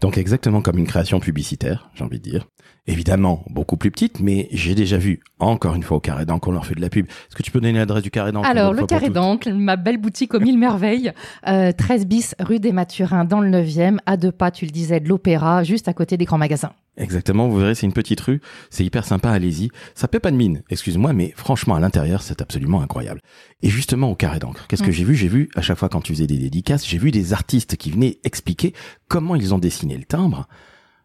Donc 0.00 0.18
exactement 0.18 0.60
comme 0.60 0.78
une 0.78 0.86
création 0.86 1.20
publicitaire, 1.20 1.88
j'ai 1.94 2.04
envie 2.04 2.18
de 2.18 2.30
dire. 2.30 2.46
Évidemment, 2.88 3.44
beaucoup 3.50 3.76
plus 3.76 3.90
petite, 3.90 4.20
mais 4.20 4.48
j'ai 4.52 4.76
déjà 4.76 4.96
vu, 4.96 5.20
encore 5.40 5.74
une 5.74 5.82
fois, 5.82 5.96
au 5.96 6.00
Carré 6.00 6.24
d'Ancre, 6.24 6.46
on 6.46 6.52
leur 6.52 6.66
fait 6.66 6.76
de 6.76 6.80
la 6.80 6.88
pub. 6.88 7.06
Est-ce 7.06 7.34
que 7.34 7.42
tu 7.42 7.50
peux 7.50 7.60
donner 7.60 7.76
l'adresse 7.76 8.04
du 8.04 8.12
Carré 8.12 8.30
d'Ancre 8.30 8.48
Alors, 8.48 8.72
le 8.72 8.86
Carré 8.86 9.10
d'Ancre, 9.10 9.50
ma 9.50 9.74
belle 9.74 9.98
boutique 9.98 10.34
aux 10.34 10.40
mille 10.40 10.56
merveilles, 10.56 11.12
13 11.42 11.48
euh, 11.48 12.04
bis 12.04 12.36
rue 12.38 12.60
des 12.60 12.70
Mathurins, 12.70 13.24
dans 13.24 13.40
le 13.40 13.50
9e, 13.50 13.98
à 14.06 14.16
deux 14.16 14.30
pas, 14.30 14.52
tu 14.52 14.66
le 14.66 14.70
disais, 14.70 15.00
de 15.00 15.08
l'Opéra, 15.08 15.64
juste 15.64 15.88
à 15.88 15.94
côté 15.94 16.16
des 16.16 16.26
grands 16.26 16.38
magasins. 16.38 16.72
Exactement, 16.98 17.48
vous 17.48 17.58
verrez, 17.58 17.74
c'est 17.74 17.84
une 17.84 17.92
petite 17.92 18.20
rue, 18.20 18.40
c'est 18.70 18.84
hyper 18.84 19.04
sympa, 19.04 19.30
allez-y. 19.30 19.68
Ça 19.94 20.08
paie 20.08 20.20
pas 20.20 20.30
de 20.30 20.36
mine, 20.36 20.62
excuse-moi, 20.70 21.12
mais 21.12 21.34
franchement, 21.36 21.74
à 21.74 21.80
l'intérieur, 21.80 22.22
c'est 22.22 22.40
absolument 22.40 22.80
incroyable. 22.80 23.20
Et 23.60 23.68
justement, 23.68 24.10
au 24.10 24.14
Carré 24.14 24.38
d'Ancre, 24.38 24.66
qu'est-ce 24.66 24.82
que 24.82 24.88
mm. 24.88 24.92
j'ai 24.92 25.04
vu? 25.04 25.14
J'ai 25.14 25.28
vu, 25.28 25.50
à 25.56 25.62
chaque 25.62 25.78
fois 25.78 25.90
quand 25.90 26.00
tu 26.00 26.14
faisais 26.14 26.26
des 26.26 26.38
dédicaces, 26.38 26.86
j'ai 26.86 26.96
vu 26.96 27.10
des 27.10 27.34
artistes 27.34 27.76
qui 27.76 27.90
venaient 27.90 28.18
expliquer 28.24 28.72
comment 29.08 29.36
ils 29.36 29.52
ont 29.52 29.58
dessiné 29.58 29.98
le 29.98 30.04
timbre. 30.04 30.48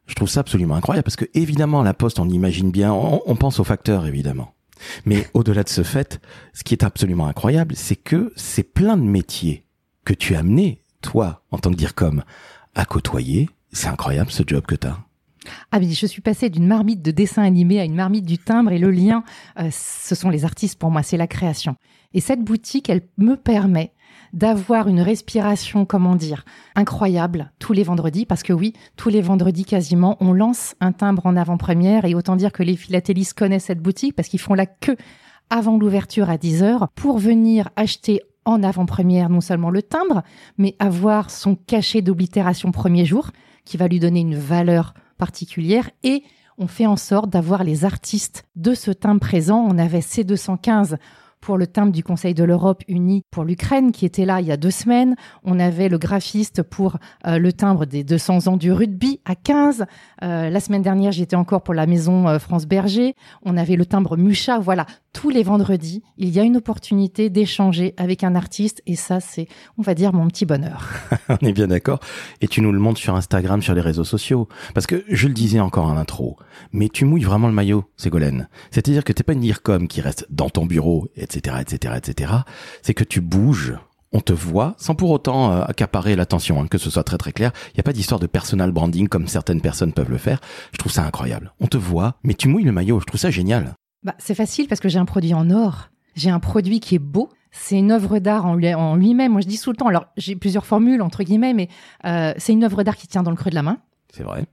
Je 0.07 0.15
trouve 0.15 0.29
ça 0.29 0.39
absolument 0.39 0.75
incroyable 0.75 1.03
parce 1.03 1.15
que 1.15 1.29
évidemment 1.33 1.83
la 1.83 1.93
poste 1.93 2.19
on 2.19 2.27
imagine 2.27 2.71
bien, 2.71 2.91
on, 2.91 3.35
pense 3.35 3.59
aux 3.59 3.63
facteurs 3.63 4.05
évidemment. 4.05 4.53
Mais 5.05 5.27
au-delà 5.33 5.63
de 5.63 5.69
ce 5.69 5.83
fait, 5.83 6.19
ce 6.53 6.63
qui 6.63 6.73
est 6.73 6.83
absolument 6.83 7.27
incroyable, 7.27 7.75
c'est 7.75 7.95
que 7.95 8.33
c'est 8.35 8.63
plein 8.63 8.97
de 8.97 9.03
métiers 9.03 9.65
que 10.03 10.13
tu 10.13 10.35
as 10.35 10.39
amené, 10.39 10.81
toi, 11.01 11.43
en 11.51 11.59
tant 11.59 11.69
que 11.69 11.75
dire 11.75 11.95
comme, 11.95 12.23
à 12.75 12.85
côtoyer. 12.85 13.49
C'est 13.73 13.87
incroyable 13.87 14.31
ce 14.31 14.43
job 14.45 14.65
que 14.65 14.75
tu 14.75 14.87
as. 14.87 14.97
Ah 15.71 15.79
mais 15.79 15.89
je 15.89 16.05
suis 16.05 16.21
passée 16.21 16.49
d'une 16.49 16.67
marmite 16.67 17.01
de 17.01 17.11
dessin 17.11 17.43
animé 17.43 17.79
à 17.79 17.85
une 17.85 17.95
marmite 17.95 18.25
du 18.25 18.37
timbre 18.37 18.71
et 18.71 18.77
le 18.77 18.91
lien, 18.91 19.23
euh, 19.59 19.69
ce 19.71 20.15
sont 20.15 20.29
les 20.29 20.45
artistes 20.45 20.79
pour 20.79 20.91
moi, 20.91 21.03
c'est 21.03 21.17
la 21.17 21.27
création. 21.27 21.75
Et 22.13 22.19
cette 22.19 22.43
boutique, 22.43 22.89
elle 22.89 23.01
me 23.17 23.35
permet 23.35 23.93
d'avoir 24.33 24.87
une 24.87 25.01
respiration, 25.01 25.85
comment 25.85 26.15
dire, 26.15 26.45
incroyable 26.75 27.51
tous 27.59 27.73
les 27.73 27.83
vendredis, 27.83 28.25
parce 28.25 28.43
que 28.43 28.53
oui, 28.53 28.73
tous 28.95 29.09
les 29.09 29.21
vendredis 29.21 29.65
quasiment, 29.65 30.17
on 30.19 30.33
lance 30.33 30.75
un 30.79 30.91
timbre 30.91 31.25
en 31.25 31.35
avant-première, 31.35 32.05
et 32.05 32.15
autant 32.15 32.35
dire 32.35 32.51
que 32.51 32.63
les 32.63 32.75
philatélistes 32.75 33.37
connaissent 33.37 33.65
cette 33.65 33.81
boutique, 33.81 34.15
parce 34.15 34.27
qu'ils 34.27 34.39
font 34.39 34.53
la 34.53 34.65
queue 34.65 34.97
avant 35.49 35.77
l'ouverture 35.77 36.29
à 36.29 36.37
10 36.37 36.63
heures 36.63 36.87
pour 36.95 37.17
venir 37.17 37.69
acheter 37.75 38.21
en 38.45 38.63
avant-première 38.63 39.29
non 39.29 39.41
seulement 39.41 39.69
le 39.69 39.83
timbre, 39.83 40.23
mais 40.57 40.75
avoir 40.79 41.29
son 41.29 41.55
cachet 41.55 42.01
d'oblitération 42.01 42.71
premier 42.71 43.05
jour, 43.05 43.31
qui 43.65 43.77
va 43.77 43.87
lui 43.87 43.99
donner 43.99 44.21
une 44.21 44.35
valeur 44.35 44.93
particulière, 45.21 45.91
et 46.01 46.23
on 46.57 46.65
fait 46.65 46.87
en 46.87 46.95
sorte 46.95 47.29
d'avoir 47.29 47.63
les 47.63 47.85
artistes 47.85 48.43
de 48.55 48.73
ce 48.73 48.89
timbre 48.89 49.19
présent. 49.19 49.63
On 49.69 49.77
avait 49.77 49.99
C215 49.99 50.97
pour 51.41 51.57
le 51.59 51.67
timbre 51.67 51.91
du 51.91 52.03
Conseil 52.03 52.33
de 52.33 52.43
l'Europe 52.43 52.83
uni 52.87 53.23
pour 53.29 53.43
l'Ukraine 53.43 53.91
qui 53.91 54.05
était 54.05 54.25
là 54.25 54.41
il 54.41 54.47
y 54.47 54.51
a 54.51 54.57
deux 54.57 54.71
semaines. 54.71 55.15
On 55.43 55.59
avait 55.59 55.89
le 55.89 55.97
graphiste 55.99 56.63
pour 56.63 56.97
euh, 57.27 57.37
le 57.37 57.53
timbre 57.53 57.85
des 57.85 58.03
200 58.03 58.47
ans 58.47 58.57
du 58.57 58.71
rugby 58.71 59.19
à 59.25 59.35
15. 59.35 59.85
Euh, 60.23 60.49
la 60.49 60.59
semaine 60.59 60.81
dernière, 60.81 61.11
j'étais 61.11 61.35
encore 61.35 61.61
pour 61.61 61.73
la 61.73 61.85
maison 61.85 62.27
euh, 62.27 62.39
France 62.39 62.65
Berger. 62.65 63.15
On 63.43 63.57
avait 63.57 63.75
le 63.75 63.85
timbre 63.85 64.17
Mucha. 64.17 64.59
Voilà, 64.59 64.85
tous 65.13 65.29
les 65.29 65.43
vendredis, 65.43 66.03
il 66.17 66.29
y 66.29 66.39
a 66.39 66.43
une 66.43 66.57
opportunité 66.57 67.29
d'échanger 67.29 67.93
avec 67.97 68.23
un 68.23 68.35
artiste 68.35 68.81
et 68.85 68.95
ça, 68.95 69.19
c'est, 69.19 69.47
on 69.77 69.81
va 69.81 69.93
dire, 69.93 70.13
mon 70.13 70.27
petit 70.27 70.45
bonheur. 70.45 70.89
on 71.29 71.45
est 71.45 71.53
bien 71.53 71.67
d'accord. 71.67 71.99
Et 72.41 72.47
tu 72.47 72.61
nous 72.61 72.71
le 72.71 72.79
montres 72.79 72.99
sur 72.99 73.15
Instagram, 73.15 73.61
sur 73.61 73.73
les 73.73 73.81
réseaux 73.81 74.03
sociaux. 74.03 74.47
Parce 74.73 74.87
que 74.87 75.03
je 75.09 75.27
le 75.27 75.33
disais 75.33 75.59
encore 75.59 75.85
en 75.85 75.97
intro, 75.97 76.37
mais 76.71 76.89
tu 76.89 77.05
mouilles 77.05 77.23
vraiment 77.23 77.47
le 77.47 77.53
maillot, 77.53 77.85
Ségolène. 77.97 78.47
C'est-à-dire 78.71 79.03
que 79.03 79.13
t'es 79.13 79.23
pas 79.23 79.33
une 79.33 79.41
comme 79.63 79.87
qui 79.87 80.01
reste 80.01 80.27
dans 80.29 80.49
ton 80.49 80.65
bureau, 80.65 81.07
etc., 81.15 81.57
etc., 81.59 81.95
etc. 81.97 82.31
C'est 82.81 82.93
que 82.93 83.03
tu 83.03 83.21
bouges 83.21 83.75
on 84.13 84.19
te 84.19 84.33
voit 84.33 84.75
sans 84.77 84.93
pour 84.93 85.09
autant 85.09 85.53
euh, 85.53 85.63
accaparer 85.63 86.15
l'attention, 86.15 86.61
hein, 86.61 86.67
que 86.67 86.77
ce 86.77 86.89
soit 86.89 87.03
très 87.03 87.17
très 87.17 87.31
clair. 87.31 87.51
Il 87.69 87.77
n'y 87.77 87.79
a 87.79 87.83
pas 87.83 87.93
d'histoire 87.93 88.19
de 88.19 88.27
personal 88.27 88.71
branding 88.71 89.07
comme 89.07 89.27
certaines 89.27 89.61
personnes 89.61 89.93
peuvent 89.93 90.11
le 90.11 90.17
faire. 90.17 90.41
Je 90.73 90.77
trouve 90.77 90.91
ça 90.91 91.03
incroyable. 91.03 91.53
On 91.59 91.67
te 91.67 91.77
voit, 91.77 92.15
mais 92.23 92.33
tu 92.33 92.49
mouilles 92.49 92.65
le 92.65 92.73
maillot. 92.73 92.99
Je 92.99 93.05
trouve 93.05 93.19
ça 93.19 93.31
génial. 93.31 93.75
Bah, 94.03 94.15
c'est 94.17 94.35
facile 94.35 94.67
parce 94.67 94.81
que 94.81 94.89
j'ai 94.89 94.99
un 94.99 95.05
produit 95.05 95.33
en 95.33 95.49
or. 95.49 95.89
J'ai 96.15 96.29
un 96.29 96.39
produit 96.39 96.79
qui 96.79 96.95
est 96.95 96.99
beau. 96.99 97.29
C'est 97.51 97.77
une 97.77 97.91
œuvre 97.91 98.19
d'art 98.19 98.45
en, 98.45 98.55
lui-même. 98.95 99.31
Moi, 99.33 99.41
je 99.41 99.47
dis 99.47 99.59
tout 99.59 99.71
le 99.71 99.77
temps. 99.77 99.87
Alors, 99.87 100.07
j'ai 100.17 100.35
plusieurs 100.35 100.65
formules 100.65 101.01
entre 101.01 101.23
guillemets, 101.23 101.53
mais 101.53 101.67
euh, 102.05 102.33
c'est 102.37 102.53
une 102.53 102.63
œuvre 102.63 102.83
d'art 102.83 102.95
qui 102.95 103.07
tient 103.07 103.23
dans 103.23 103.31
le 103.31 103.37
creux 103.37 103.49
de 103.49 103.55
la 103.55 103.63
main. 103.63 103.77
C'est 104.13 104.23
vrai. 104.23 104.45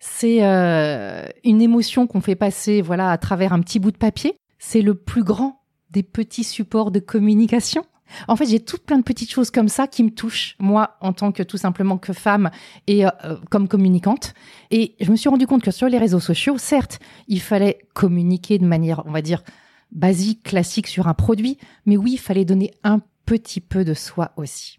C'est 0.00 0.38
euh, 0.42 1.26
une 1.44 1.62
émotion 1.62 2.06
qu'on 2.06 2.20
fait 2.20 2.34
passer, 2.34 2.82
voilà, 2.82 3.10
à 3.10 3.18
travers 3.18 3.52
un 3.52 3.60
petit 3.60 3.78
bout 3.78 3.90
de 3.90 3.96
papier. 3.96 4.36
C'est 4.58 4.82
le 4.82 4.94
plus 4.94 5.22
grand 5.22 5.62
des 5.90 6.02
petits 6.02 6.44
supports 6.44 6.90
de 6.90 6.98
communication. 6.98 7.84
En 8.28 8.36
fait, 8.36 8.46
j'ai 8.46 8.60
toutes 8.60 8.82
plein 8.82 8.98
de 8.98 9.02
petites 9.02 9.30
choses 9.30 9.50
comme 9.50 9.68
ça 9.68 9.86
qui 9.86 10.02
me 10.04 10.10
touchent, 10.10 10.56
moi, 10.58 10.96
en 11.00 11.12
tant 11.12 11.32
que 11.32 11.42
tout 11.42 11.56
simplement 11.56 11.98
que 11.98 12.12
femme 12.12 12.50
et 12.86 13.06
euh, 13.06 13.10
comme 13.50 13.68
communicante. 13.68 14.34
Et 14.70 14.96
je 15.00 15.10
me 15.10 15.16
suis 15.16 15.28
rendu 15.28 15.46
compte 15.46 15.62
que 15.62 15.70
sur 15.70 15.88
les 15.88 15.98
réseaux 15.98 16.20
sociaux, 16.20 16.58
certes, 16.58 16.98
il 17.28 17.40
fallait 17.40 17.78
communiquer 17.94 18.58
de 18.58 18.66
manière, 18.66 19.02
on 19.06 19.12
va 19.12 19.22
dire, 19.22 19.42
basique, 19.90 20.42
classique 20.42 20.86
sur 20.86 21.08
un 21.08 21.14
produit, 21.14 21.58
mais 21.86 21.96
oui, 21.96 22.12
il 22.12 22.18
fallait 22.18 22.44
donner 22.44 22.72
un 22.82 23.00
petit 23.26 23.60
peu 23.60 23.84
de 23.84 23.94
soi 23.94 24.32
aussi. 24.36 24.78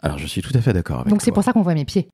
Alors, 0.00 0.18
je 0.18 0.26
suis 0.26 0.42
tout 0.42 0.52
à 0.54 0.60
fait 0.60 0.72
d'accord 0.72 1.00
avec 1.00 1.10
Donc, 1.10 1.22
c'est 1.22 1.32
pour 1.32 1.42
ça 1.42 1.52
qu'on 1.52 1.62
voit 1.62 1.74
mes 1.74 1.84
pieds. 1.84 2.08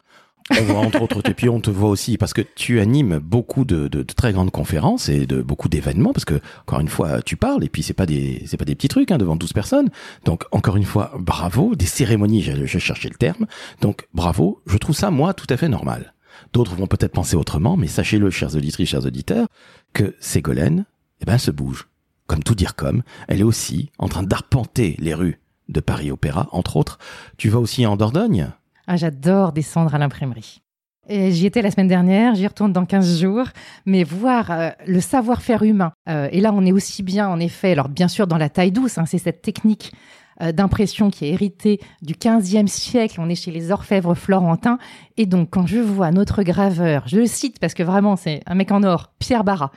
On 0.61 0.65
voit 0.65 0.81
entre 0.81 1.03
autres 1.03 1.23
tes 1.23 1.35
pieds, 1.35 1.49
on 1.49 1.61
te 1.61 1.71
voit 1.71 1.89
aussi 1.89 2.19
parce 2.19 2.33
que 2.33 2.43
tu 2.55 2.81
animes 2.81 3.19
beaucoup 3.19 3.65
de, 3.65 3.89
de, 3.89 4.03
de 4.03 4.13
très 4.13 4.33
grandes 4.33 4.51
conférences 4.51 5.09
et 5.09 5.27
de 5.27 5.43
beaucoup 5.43 5.69
d'événements 5.69 6.13
parce 6.13 6.25
que 6.25 6.41
encore 6.67 6.81
une 6.81 6.89
fois 6.89 7.23
tu 7.23 7.37
parles 7.37 7.65
et 7.65 7.69
puis 7.69 7.83
c'est 7.83 7.95
pas 7.95 8.07
des 8.07 8.43
c'est 8.47 8.57
pas 8.57 8.65
des 8.65 8.75
petits 8.75 8.89
trucs 8.89 9.11
hein, 9.11 9.19
devant 9.19 9.37
12 9.37 9.53
personnes. 9.53 9.91
Donc 10.25 10.45
encore 10.53 10.77
une 10.77 10.85
fois 10.85 11.13
bravo, 11.19 11.75
des 11.75 11.87
cérémonies, 11.87 12.43
j'ai 12.43 12.79
cherché 12.79 13.09
le 13.09 13.17
terme. 13.17 13.47
Donc 13.81 14.07
bravo, 14.15 14.63
je 14.67 14.77
trouve 14.79 14.97
ça 14.97 15.11
moi 15.11 15.35
tout 15.35 15.47
à 15.49 15.57
fait 15.57 15.69
normal. 15.69 16.15
D'autres 16.53 16.75
vont 16.75 16.87
peut-être 16.87 17.13
penser 17.13 17.37
autrement, 17.37 17.77
mais 17.77 17.87
sachez-le, 17.87 18.31
chers 18.31 18.55
auditrices, 18.57 18.89
chers 18.89 19.07
auditeurs, 19.07 19.47
que 19.93 20.15
Ségolène, 20.21 20.85
eh 21.21 21.25
ben, 21.25 21.39
se 21.39 21.51
bouge. 21.51 21.89
Comme 22.27 22.43
tout 22.43 22.55
dire 22.55 22.75
comme, 22.75 23.03
elle 23.29 23.41
est 23.41 23.45
aussi 23.45 23.91
en 23.99 24.09
train 24.09 24.23
d'arpenter 24.23 24.97
les 24.99 25.15
rues 25.15 25.41
de 25.69 25.81
Paris 25.81 26.11
Opéra, 26.11 26.49
entre 26.53 26.77
autres. 26.77 26.99
Tu 27.37 27.49
vas 27.49 27.59
aussi 27.59 27.87
en 27.87 27.97
Dordogne? 27.97 28.53
Ah, 28.87 28.97
j'adore 28.97 29.53
descendre 29.53 29.95
à 29.95 29.99
l'imprimerie. 29.99 30.63
J'y 31.09 31.47
étais 31.47 31.63
la 31.63 31.73
semaine 31.73 31.89
dernière, 31.89 32.37
j'y 32.37 32.47
retourne 32.47 32.73
dans 32.73 32.87
15 32.87 33.21
jours, 33.21 33.47
mais 33.87 34.05
voir 34.05 34.51
euh, 34.53 34.71
le 34.87 35.01
savoir-faire 35.01 35.65
humain. 35.65 35.93
Euh, 36.09 36.29
et 36.31 36.41
là, 36.41 36.53
on 36.55 36.65
est 36.65 36.71
aussi 36.71 37.03
bien, 37.03 37.29
en 37.29 37.41
effet, 37.41 37.73
alors 37.73 37.89
bien 37.89 38.07
sûr 38.07 38.29
dans 38.29 38.39
la 38.39 38.49
taille 38.49 38.71
douce, 38.71 38.99
hein, 38.99 39.05
c'est 39.05 39.19
cette 39.19 39.43
technique 39.43 39.93
euh, 40.41 40.53
d'impression 40.53 41.11
qui 41.11 41.25
est 41.25 41.31
héritée 41.31 41.81
du 42.03 42.15
15e 42.15 42.69
siècle, 42.69 43.21
on 43.21 43.29
est 43.29 43.35
chez 43.35 43.51
les 43.51 43.73
orfèvres 43.73 44.15
florentins. 44.15 44.79
Et 45.17 45.27
donc, 45.27 45.51
quand 45.51 45.67
je 45.67 45.79
vois 45.79 46.13
notre 46.13 46.45
graveur, 46.45 47.03
je 47.07 47.19
le 47.19 47.27
cite 47.27 47.59
parce 47.59 47.75
que 47.75 47.83
vraiment, 47.83 48.15
c'est 48.15 48.41
un 48.47 48.55
mec 48.55 48.71
en 48.71 48.85
or, 48.85 49.13
Pierre 49.19 49.43
Barra, 49.43 49.73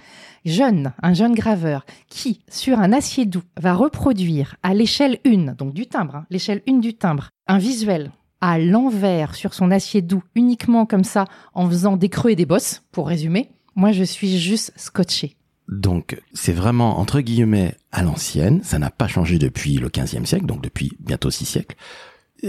jeune, 0.45 0.93
un 1.01 1.13
jeune 1.15 1.33
graveur, 1.33 1.87
qui, 2.07 2.41
sur 2.49 2.77
un 2.79 2.93
acier 2.93 3.25
doux, 3.25 3.43
va 3.59 3.73
reproduire 3.73 4.57
à 4.61 4.75
l'échelle 4.75 5.17
1, 5.25 5.53
donc 5.53 5.73
du 5.73 5.87
timbre, 5.87 6.17
hein, 6.17 6.25
l'échelle 6.29 6.61
1 6.69 6.73
du 6.73 6.93
timbre, 6.93 7.29
un 7.47 7.57
visuel 7.57 8.11
à 8.41 8.59
l'envers 8.59 9.35
sur 9.35 9.53
son 9.53 9.71
acier 9.71 10.01
doux, 10.01 10.23
uniquement 10.35 10.85
comme 10.85 11.03
ça, 11.03 11.25
en 11.53 11.67
faisant 11.69 11.97
des 11.97 12.09
creux 12.09 12.31
et 12.31 12.35
des 12.35 12.45
bosses, 12.45 12.83
pour 12.91 13.07
résumer, 13.07 13.49
moi 13.75 13.91
je 13.91 14.03
suis 14.03 14.37
juste 14.37 14.73
scotché. 14.75 15.35
Donc 15.67 16.21
c'est 16.33 16.53
vraiment 16.53 16.99
entre 16.99 17.21
guillemets 17.21 17.75
à 17.91 18.03
l'ancienne, 18.03 18.61
ça 18.63 18.77
n'a 18.77 18.91
pas 18.91 19.07
changé 19.07 19.39
depuis 19.39 19.77
le 19.77 19.89
15e 19.89 20.25
siècle, 20.25 20.45
donc 20.45 20.61
depuis 20.61 20.91
bientôt 20.99 21.31
six 21.31 21.45
siècles. 21.45 21.75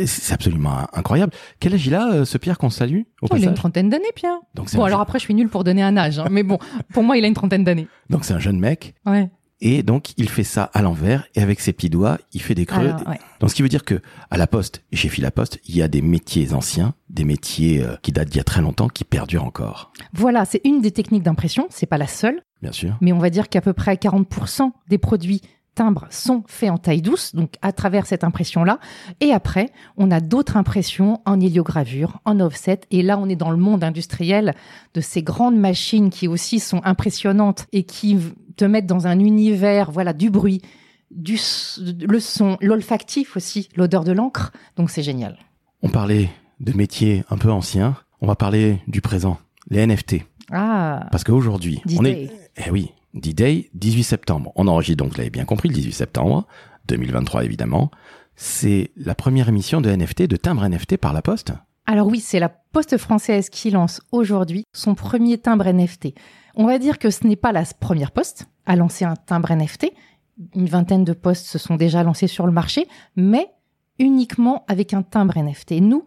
C'est 0.05 0.35
absolument 0.35 0.87
incroyable. 0.93 1.33
Quel 1.61 1.73
âge 1.73 1.87
il 1.87 1.95
a, 1.95 2.13
euh, 2.13 2.25
ce 2.25 2.37
Pierre 2.37 2.59
qu'on 2.59 2.71
salue 2.71 3.03
au 3.23 3.29
Il 3.35 3.45
a 3.45 3.49
une 3.49 3.55
trentaine 3.55 3.89
d'années, 3.89 4.05
Pierre. 4.15 4.37
Donc 4.55 4.71
bon, 4.75 4.85
alors 4.85 5.01
après, 5.01 5.19
je 5.19 5.25
suis 5.25 5.35
nul 5.35 5.49
pour 5.49 5.65
donner 5.65 5.83
un 5.83 5.97
âge, 5.97 6.19
hein, 6.19 6.27
mais 6.31 6.43
bon, 6.43 6.59
pour 6.93 7.03
moi, 7.05 7.17
il 7.17 7.25
a 7.25 7.29
une 7.29 7.35
trentaine 7.35 7.65
d'années. 7.65 7.87
Donc 8.11 8.25
c'est 8.25 8.35
un 8.35 8.39
jeune 8.41 8.59
mec. 8.59 8.95
Ouais. 9.07 9.31
Et 9.61 9.83
donc, 9.83 10.13
il 10.19 10.29
fait 10.29 10.45
ça 10.45 10.65
à 10.75 10.83
l'envers 10.83 11.27
et 11.35 11.41
avec 11.41 11.61
ses 11.61 11.73
petits 11.73 11.89
doigts, 11.89 12.19
il 12.33 12.43
fait 12.43 12.55
des 12.55 12.67
creux. 12.67 12.93
Donc, 13.41 13.51
ce 13.51 13.55
qui 13.55 13.63
veut 13.63 13.69
dire 13.69 13.85
que 13.85 14.01
à 14.31 14.37
la 14.37 14.47
Poste, 14.47 14.83
chez 14.93 15.09
Fil 15.09 15.31
Poste, 15.35 15.59
il 15.67 15.77
y 15.77 15.83
a 15.83 15.89
des 15.89 16.03
métiers 16.03 16.53
anciens, 16.53 16.95
des 17.09 17.25
métiers 17.25 17.83
euh, 17.83 17.97
qui 18.03 18.13
datent 18.13 18.29
d'il 18.29 18.37
y 18.37 18.41
a 18.41 18.45
très 18.45 18.61
longtemps, 18.61 18.89
qui 18.89 19.05
perdurent 19.05 19.45
encore. 19.45 19.93
Voilà, 20.13 20.45
c'est 20.45 20.61
une 20.65 20.81
des 20.83 20.91
techniques 20.91 21.23
d'impression. 21.23 21.67
C'est 21.71 21.87
pas 21.87 21.99
la 21.99 22.07
seule. 22.07 22.43
Bien 22.63 22.73
sûr. 22.73 22.97
Mais 23.01 23.13
on 23.13 23.19
va 23.19 23.31
dire 23.31 23.49
qu'à 23.49 23.61
peu 23.61 23.73
près 23.73 23.95
40% 23.95 24.73
des 24.89 24.99
produits 24.99 25.41
timbres 25.77 26.07
sont 26.11 26.43
faits 26.49 26.71
en 26.71 26.79
taille 26.79 27.03
douce, 27.03 27.37
donc 27.37 27.55
à 27.63 27.71
travers 27.71 28.07
cette 28.07 28.25
impression-là. 28.25 28.81
Et 29.21 29.31
après, 29.31 29.71
on 29.97 30.11
a 30.11 30.21
d'autres 30.21 30.57
impressions 30.57 31.21
en 31.25 31.39
héliogravure, 31.39 32.19
en 32.25 32.41
offset. 32.41 32.81
Et 32.91 33.03
là, 33.03 33.19
on 33.19 33.29
est 33.29 33.37
dans 33.37 33.51
le 33.51 33.57
monde 33.57 33.85
industriel 33.85 34.55
de 34.95 35.01
ces 35.01 35.23
grandes 35.23 35.57
machines 35.57 36.11
qui 36.11 36.27
aussi 36.27 36.59
sont 36.59 36.81
impressionnantes 36.83 37.67
et 37.73 37.85
qui 37.85 38.19
te 38.57 38.65
mettent 38.65 38.87
dans 38.87 39.07
un 39.07 39.21
univers, 39.21 39.93
voilà, 39.93 40.13
du 40.13 40.31
bruit, 40.31 40.63
du 41.11 41.39
le 41.79 42.19
son, 42.19 42.57
l'olfactif 42.61 43.37
aussi, 43.37 43.69
l'odeur 43.77 44.03
de 44.03 44.13
l'encre. 44.13 44.53
Donc 44.77 44.91
c'est 44.91 45.03
génial. 45.03 45.39
On 45.83 45.89
parlait 45.89 46.31
de 46.59 46.73
métiers 46.73 47.23
un 47.31 47.37
peu 47.37 47.53
anciens. 47.53 47.97
On 48.21 48.27
va 48.27 48.35
parler 48.35 48.81
du 48.89 49.03
présent, 49.03 49.39
les 49.71 49.87
NFT. 49.87 50.23
Ah. 50.51 51.07
Parce 51.11 51.23
qu'aujourd'hui, 51.23 51.83
on 51.99 52.05
est, 52.05 52.31
eh 52.65 52.71
oui, 52.71 52.93
D-Day, 53.17 53.71
18 53.75 54.03
septembre. 54.03 54.53
On 54.55 54.69
enregistre 54.69 55.03
donc, 55.03 55.13
vous 55.13 55.19
l'avez 55.19 55.31
bien 55.31 55.45
compris, 55.45 55.69
le 55.69 55.75
18 55.75 55.93
septembre 55.93 56.47
2023 56.87 57.45
évidemment. 57.45 57.91
C'est 58.37 58.91
la 58.97 59.15
première 59.15 59.49
émission 59.49 59.81
de 59.81 59.91
NFT, 59.91 60.25
de 60.25 60.37
timbre 60.37 60.69
NFT 60.69 60.99
par 60.99 61.13
la 61.13 61.23
Poste. 61.23 61.53
Alors 61.87 62.07
oui, 62.07 62.21
c'est 62.21 62.39
la 62.39 62.49
Poste 62.49 62.99
française 62.99 63.49
qui 63.49 63.71
lance 63.71 64.01
aujourd'hui 64.13 64.65
son 64.73 64.95
premier 64.95 65.39
timbre 65.39 65.67
NFT. 65.67 66.09
On 66.55 66.67
va 66.67 66.79
dire 66.79 66.99
que 66.99 67.11
ce 67.11 67.27
n'est 67.27 67.37
pas 67.37 67.53
la 67.53 67.65
première 67.65 68.13
Poste 68.13 68.47
à 68.67 68.77
lancer 68.77 69.05
un 69.05 69.17
timbre 69.17 69.53
NFT. 69.53 69.93
Une 70.55 70.67
vingtaine 70.67 71.05
de 71.05 71.15
postes 71.15 71.47
se 71.47 71.59
sont 71.59 71.77
déjà 71.77 72.03
lancés 72.03 72.27
sur 72.27 72.47
le 72.47 72.53
marché, 72.53 72.89
mais 73.15 73.49
uniquement 73.99 74.65
avec 74.69 74.93
un 74.93 75.03
timbre 75.03 75.39
NFT. 75.39 75.81
Nous, 75.81 76.05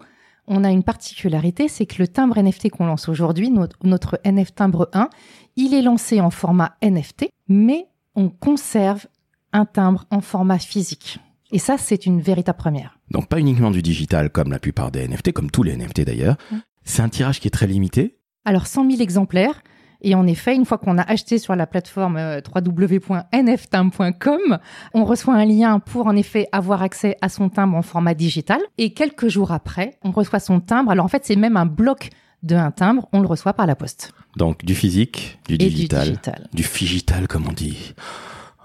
on 0.50 0.64
a 0.64 0.72
une 0.72 0.84
particularité, 0.84 1.68
c'est 1.68 1.86
que 1.86 2.02
le 2.02 2.08
timbre 2.08 2.38
NFT 2.38 2.72
qu'on 2.72 2.88
lance 2.88 3.08
aujourd'hui, 3.08 3.52
notre, 3.52 3.78
notre 3.84 4.20
NF 4.26 4.54
Timbre 4.54 4.90
1, 4.94 5.10
il 5.56 5.74
est 5.74 5.82
lancé 5.82 6.20
en 6.20 6.32
format 6.32 6.76
NFT, 6.84 7.30
mais 7.48 7.88
on 8.16 8.30
conserve 8.30 9.06
un 9.54 9.66
timbre 9.66 10.06
en 10.10 10.22
format 10.22 10.60
physique. 10.60 11.20
Et 11.52 11.60
ça, 11.60 11.78
c'est 11.78 12.06
une 12.06 12.20
véritable 12.20 12.58
première. 12.58 13.00
Donc 13.12 13.28
pas 13.28 13.40
uniquement 13.40 13.72
du 13.72 13.82
digital 13.82 14.30
comme 14.32 14.52
la 14.52 14.60
plupart 14.60 14.92
des 14.92 15.08
NFT, 15.08 15.32
comme 15.32 15.50
tous 15.50 15.64
les 15.64 15.78
NFT 15.78 16.02
d'ailleurs. 16.02 16.38
Mmh. 16.52 16.58
C'est 16.84 17.02
un 17.02 17.10
tirage 17.10 17.40
qui 17.40 17.48
est 17.48 17.52
très 17.52 17.68
limité. 17.68 18.18
Alors 18.46 18.68
100 18.68 18.90
000 18.90 19.02
exemplaires. 19.02 19.62
Et 20.02 20.16
en 20.16 20.26
effet, 20.28 20.56
une 20.56 20.66
fois 20.66 20.78
qu'on 20.78 20.98
a 20.98 21.04
acheté 21.04 21.38
sur 21.38 21.56
la 21.56 21.68
plateforme 21.68 22.18
euh, 22.18 22.42
www.nftimbre.com, 22.56 24.60
on 24.94 25.06
reçoit 25.06 25.36
un 25.36 25.46
lien 25.46 25.80
pour 25.80 26.08
en 26.08 26.16
effet 26.16 26.48
avoir 26.52 26.82
accès 26.82 27.18
à 27.22 27.30
son 27.30 27.50
timbre 27.50 27.76
en 27.76 27.82
format 27.82 28.14
digital. 28.14 28.62
Et 28.78 28.94
quelques 28.94 29.28
jours 29.28 29.52
après, 29.52 29.98
on 30.04 30.12
reçoit 30.12 30.40
son 30.40 30.60
timbre. 30.60 30.92
Alors 30.92 31.06
en 31.06 31.10
fait, 31.10 31.26
c'est 31.26 31.36
même 31.36 31.58
un 31.58 31.66
bloc 31.66 32.10
d'un 32.44 32.72
timbre, 32.72 33.08
on 33.12 33.20
le 33.20 33.28
reçoit 33.28 33.54
par 33.54 33.68
la 33.68 33.76
poste. 33.76 34.14
Donc 34.38 34.64
du 34.64 34.76
physique, 34.76 35.40
du 35.48 35.58
digital, 35.58 36.04
du 36.04 36.10
digital, 36.12 36.48
du 36.54 36.64
figital 36.64 37.28
comme 37.28 37.48
on 37.48 37.52
dit. 37.52 37.94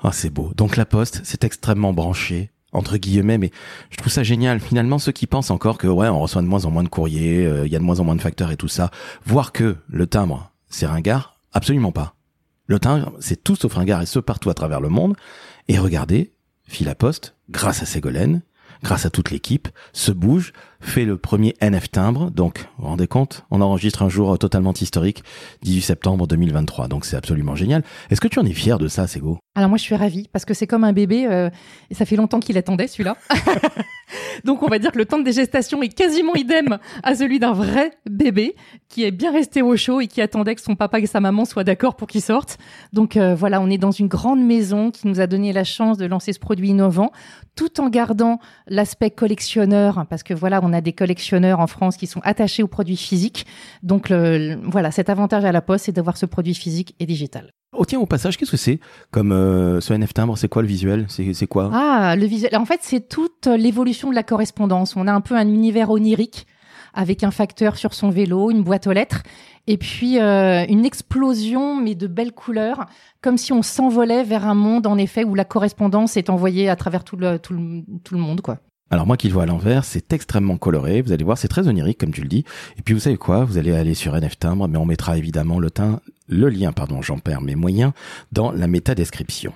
Ah, 0.03 0.13
c'est 0.13 0.31
beau. 0.31 0.53
Donc 0.57 0.77
la 0.77 0.85
poste, 0.85 1.23
c'est 1.25 1.45
extrêmement 1.45 1.93
branché 1.93 2.53
entre 2.75 2.97
guillemets, 2.97 3.39
mais 3.39 3.51
je 3.91 3.97
trouve 3.97 4.13
ça 4.13 4.23
génial. 4.23 4.61
Finalement, 4.61 4.99
ceux 4.99 5.13
qui 5.13 5.27
pensent 5.27 5.51
encore 5.51 5.79
que 5.79 5.87
ouais, 5.87 6.09
on 6.09 6.21
reçoit 6.21 6.43
de 6.43 6.47
moins 6.47 6.65
en 6.65 6.71
moins 6.71 6.83
de 6.83 6.89
courriers, 6.89 7.47
euh, 7.47 7.67
il 7.67 7.73
y 7.73 7.77
a 7.77 7.79
de 7.79 7.85
moins 7.85 8.01
en 8.01 8.05
moins 8.05 8.17
de 8.17 8.21
facteurs 8.21 8.51
et 8.51 8.57
tout 8.57 8.69
ça, 8.69 8.91
voir 9.25 9.53
que 9.53 9.77
le 9.89 10.07
timbre, 10.07 10.51
c'est 10.75 10.87
ringard 10.87 11.39
Absolument 11.53 11.93
pas. 11.93 12.17
Le 12.67 12.81
timbre, 12.81 13.13
c'est 13.21 13.45
tout 13.45 13.55
sauf 13.55 13.75
ringard 13.75 14.03
et 14.03 14.07
ce 14.07 14.19
partout 14.19 14.51
à 14.51 14.55
travers 14.55 14.81
le 14.81 14.89
monde. 14.89 15.15
Et 15.69 15.79
regardez, 15.79 16.33
Fil 16.67 16.93
Poste, 16.99 17.37
grâce 17.49 17.81
à 17.83 17.87
Ségolène, 17.87 18.43
grâce 18.83 19.07
à 19.07 19.11
toute 19.11 19.31
l'équipe, 19.31 19.69
se 19.93 20.11
bouge, 20.11 20.53
fait 20.81 21.05
le 21.05 21.17
premier 21.17 21.55
NF 21.61 21.93
timbre. 21.93 22.33
Donc, 22.33 22.67
vous 22.77 22.83
vous 22.83 22.89
rendez 22.89 23.07
compte 23.07 23.45
On 23.53 23.61
enregistre 23.61 24.03
un 24.03 24.09
jour 24.09 24.37
totalement 24.37 24.73
historique, 24.73 25.23
18 25.63 25.83
septembre 25.83 26.27
2023. 26.27 26.89
Donc, 26.89 27.05
c'est 27.05 27.17
absolument 27.17 27.55
génial. 27.55 27.85
Est-ce 28.11 28.21
que 28.21 28.27
tu 28.27 28.41
en 28.41 28.45
es 28.45 28.53
fier 28.53 28.79
de 28.79 28.89
ça, 28.89 29.07
Ségo? 29.07 29.39
Alors 29.57 29.69
moi 29.69 29.79
je 29.79 29.85
suis 29.85 29.95
ravie 29.95 30.29
parce 30.33 30.45
que 30.45 30.53
c'est 30.53 30.67
comme 30.67 30.83
un 30.83 30.93
bébé 30.93 31.27
euh, 31.27 31.49
et 31.89 31.95
ça 31.95 32.05
fait 32.05 32.17
longtemps 32.17 32.41
qu'il 32.41 32.59
attendait 32.59 32.89
celui-là. 32.89 33.17
Donc 34.45 34.65
on 34.65 34.67
va 34.67 34.81
dire 34.81 34.91
que 34.91 34.99
le 34.99 35.05
temps 35.05 35.21
de 35.21 35.31
gestation 35.31 35.81
est 35.81 35.95
quasiment 35.95 36.35
idem 36.35 36.79
à 37.05 37.15
celui 37.15 37.39
d'un 37.39 37.53
vrai 37.53 37.93
bébé 38.11 38.57
qui 38.89 39.05
est 39.05 39.13
bien 39.13 39.31
resté 39.33 39.63
au 39.63 39.77
chaud 39.77 40.01
et 40.01 40.09
qui 40.09 40.21
attendait 40.21 40.57
que 40.57 40.61
son 40.61 40.75
papa 40.75 40.99
et 40.99 41.07
sa 41.07 41.21
maman 41.21 41.45
soient 41.45 41.63
d'accord 41.63 41.95
pour 41.95 42.09
qu'il 42.09 42.21
sorte. 42.21 42.59
Donc 42.93 43.17
euh, 43.17 43.37
voilà, 43.37 43.61
on 43.61 43.71
est 43.71 43.79
dans 43.79 43.93
une 43.93 44.09
grande 44.09 44.45
maison 44.45 44.91
qui 44.91 45.07
nous 45.07 45.21
a 45.21 45.29
donné 45.29 45.53
la 45.53 45.63
chance 45.63 45.99
de 45.99 46.07
lancer 46.07 46.33
ce 46.33 46.41
produit 46.41 46.71
innovant 46.71 47.13
tout 47.55 47.81
en 47.81 47.91
gardant 47.91 48.41
l'aspect 48.67 49.13
collectionneur 49.13 50.01
hein, 50.01 50.05
parce 50.05 50.25
que 50.25 50.35
voilà, 50.35 50.59
on 50.65 50.73
a 50.73 50.81
des 50.81 50.93
collectionneurs 50.93 51.61
en 51.61 51.69
France 51.69 51.97
qui 51.97 52.09
sont 52.09 52.21
attachés 52.25 52.65
aux 52.65 52.69
produits 52.69 52.97
physiques. 52.97 53.47
Donc 53.85 54.11
voilà, 54.11 54.91
cet 54.91 55.11
avantage 55.11 55.45
à 55.45 55.53
la 55.53 55.63
poste 55.63 55.85
c'est 55.85 55.93
d'avoir 55.93 56.17
ce 56.17 56.27
produit 56.27 56.55
physique 56.55 56.97
et 56.99 57.07
digital. 57.07 57.53
Oh 57.77 57.85
tiens, 57.85 57.99
au 57.99 58.07
passage, 58.07 58.37
qu'est-ce 58.37 58.51
que 58.51 58.57
c'est 58.57 58.79
comme 59.11 59.33
euh, 59.33 59.81
ce 59.81 59.93
NF 59.93 60.15
timbre 60.15 60.39
C'est 60.39 60.49
quoi 60.49 60.63
le 60.63 60.69
visuel 60.69 61.07
C'est 61.09 61.47
quoi? 61.47 61.71
Ah, 61.73 62.15
le 62.17 62.27
visuel. 62.27 62.57
En 62.57 62.65
fait, 62.65 62.81
c'est 62.83 63.09
toute 63.09 63.47
l'évolution 63.47 64.11
de 64.11 64.15
la 64.15 64.23
correspondance. 64.23 64.97
On 64.97 65.07
a 65.07 65.13
un 65.13 65.21
peu 65.21 65.35
un 65.35 65.49
univers 65.49 65.91
onirique 65.91 66.47
avec 66.95 67.25
un 67.25 67.31
facteur 67.31 67.77
sur 67.77 67.93
son 67.93 68.09
vélo, 68.11 68.51
une 68.51 68.63
boîte 68.63 68.87
aux 68.87 68.93
lettres, 68.93 69.23
et 69.67 69.77
puis 69.77 70.21
euh, 70.21 70.65
une 70.69 70.85
explosion, 70.85 71.75
mais 71.75 71.95
de 71.95 72.07
belles 72.07 72.33
couleurs, 72.33 72.87
comme 73.21 73.37
si 73.37 73.53
on 73.53 73.63
s'envolait 73.63 74.23
vers 74.23 74.47
un 74.47 74.55
monde, 74.55 74.87
en 74.87 74.97
effet, 74.97 75.25
où 75.25 75.35
la 75.35 75.45
correspondance 75.45 76.17
est 76.17 76.31
envoyée 76.31 76.69
à 76.69 76.77
travers 76.77 77.03
tout 77.03 77.17
le, 77.17 77.39
tout 77.39 77.53
le, 77.53 77.83
tout 78.05 78.15
le 78.15 78.21
monde, 78.21 78.41
quoi. 78.41 78.59
Alors 78.91 79.07
moi 79.07 79.17
qui 79.17 79.29
le 79.29 79.35
vois 79.35 79.45
à 79.45 79.47
l'envers, 79.47 79.85
c'est 79.85 80.13
extrêmement 80.13 80.57
coloré, 80.57 81.03
vous 81.03 81.13
allez 81.13 81.25
voir, 81.25 81.39
c'est 81.39 81.49
très 81.49 81.67
onirique 81.69 81.99
comme 81.99 82.13
tu 82.13 82.21
le 82.21 82.29
dis. 82.29 82.45
Et 82.79 82.83
puis 82.83 82.95
vous 82.95 83.01
savez 83.01 83.17
quoi, 83.17 83.45
vous 83.45 83.59
allez 83.59 83.73
aller 83.73 83.95
sur 83.95 84.15
NF 84.15 84.39
Timbre, 84.39 84.69
mais 84.69 84.79
on 84.79 84.85
mettra 84.85 85.17
évidemment 85.17 85.59
le, 85.59 85.71
teint, 85.71 86.01
le 86.29 86.49
lien, 86.49 86.73
pardon, 86.73 87.03
j'en 87.03 87.19
perds 87.19 87.41
mes 87.41 87.55
moyens, 87.55 87.93
dans 88.31 88.53
la 88.53 88.67
méta-description. 88.67 89.53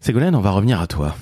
Ségolène, 0.00 0.34
on 0.34 0.40
va 0.40 0.50
revenir 0.50 0.80
à 0.80 0.86
toi. 0.86 1.16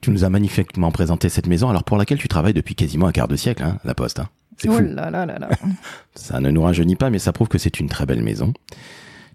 Tu 0.00 0.10
nous 0.10 0.24
as 0.24 0.28
magnifiquement 0.28 0.92
présenté 0.92 1.28
cette 1.28 1.46
maison, 1.46 1.70
alors 1.70 1.84
pour 1.84 1.96
laquelle 1.96 2.18
tu 2.18 2.28
travailles 2.28 2.54
depuis 2.54 2.74
quasiment 2.74 3.06
un 3.06 3.12
quart 3.12 3.28
de 3.28 3.36
siècle, 3.36 3.62
hein, 3.62 3.78
la 3.84 3.94
Poste. 3.94 4.20
Hein. 4.20 4.28
C'est 4.56 4.68
oh 4.68 4.78
Là 4.78 5.10
là 5.10 5.26
là 5.26 5.38
là. 5.38 5.48
ça 6.14 6.40
ne 6.40 6.50
nous 6.50 6.62
rajeunit 6.62 6.96
pas, 6.96 7.10
mais 7.10 7.18
ça 7.18 7.32
prouve 7.32 7.48
que 7.48 7.58
c'est 7.58 7.80
une 7.80 7.88
très 7.88 8.06
belle 8.06 8.22
maison. 8.22 8.52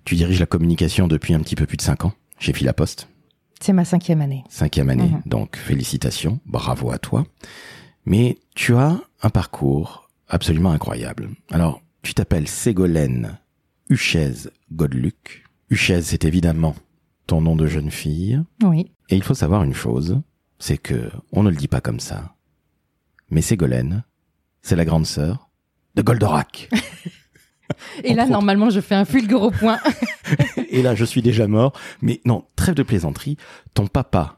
Tu 0.06 0.16
diriges 0.16 0.40
la 0.40 0.46
communication 0.46 1.08
depuis 1.08 1.34
un 1.34 1.40
petit 1.40 1.56
peu 1.56 1.66
plus 1.66 1.78
de 1.78 1.82
cinq 1.82 2.06
ans 2.06 2.14
chez 2.40 2.54
la 2.62 2.74
Poste. 2.74 3.08
C'est 3.60 3.74
ma 3.74 3.86
cinquième 3.86 4.22
année. 4.22 4.44
Cinquième 4.50 4.90
année, 4.90 5.10
mhm. 5.10 5.22
donc 5.26 5.58
félicitations, 5.58 6.40
bravo 6.46 6.92
à 6.92 6.98
toi. 6.98 7.26
Mais 8.06 8.38
tu 8.56 8.76
as 8.76 9.00
un 9.22 9.30
parcours 9.30 10.10
absolument 10.28 10.72
incroyable. 10.72 11.30
Alors, 11.52 11.82
tu 12.02 12.14
t'appelles 12.14 12.48
Ségolène 12.48 13.38
Huchez 13.90 14.32
Godluc. 14.72 15.44
Huchez, 15.70 16.02
c'est 16.02 16.24
évidemment 16.24 16.76
ton 17.28 17.42
nom 17.42 17.56
de 17.56 17.68
jeune 17.68 17.92
fille. 17.92 18.42
Oui. 18.64 18.92
Et 19.10 19.16
il 19.16 19.24
faut 19.24 19.34
savoir 19.34 19.64
une 19.64 19.74
chose, 19.74 20.22
c'est 20.58 20.78
que 20.78 21.12
on 21.32 21.44
ne 21.44 21.50
le 21.50 21.56
dit 21.56 21.68
pas 21.68 21.82
comme 21.82 22.00
ça. 22.00 22.36
Mais 23.30 23.42
Ségolène, 23.42 24.04
c'est 24.62 24.76
la 24.76 24.86
grande 24.86 25.06
sœur 25.06 25.50
de 25.96 26.02
Goldorak. 26.02 26.70
Et 28.04 28.14
là, 28.14 28.26
normalement, 28.26 28.70
je 28.70 28.80
fais 28.80 28.96
un 28.96 29.06
fulgure 29.06 29.52
point. 29.52 29.80
Et 30.70 30.82
là, 30.82 30.96
je 30.96 31.06
suis 31.06 31.22
déjà 31.22 31.48
mort. 31.48 31.74
Mais 32.02 32.22
non, 32.26 32.46
trêve 32.56 32.76
de 32.76 32.84
plaisanterie. 32.84 33.38
Ton 33.74 33.88
papa 33.88 34.38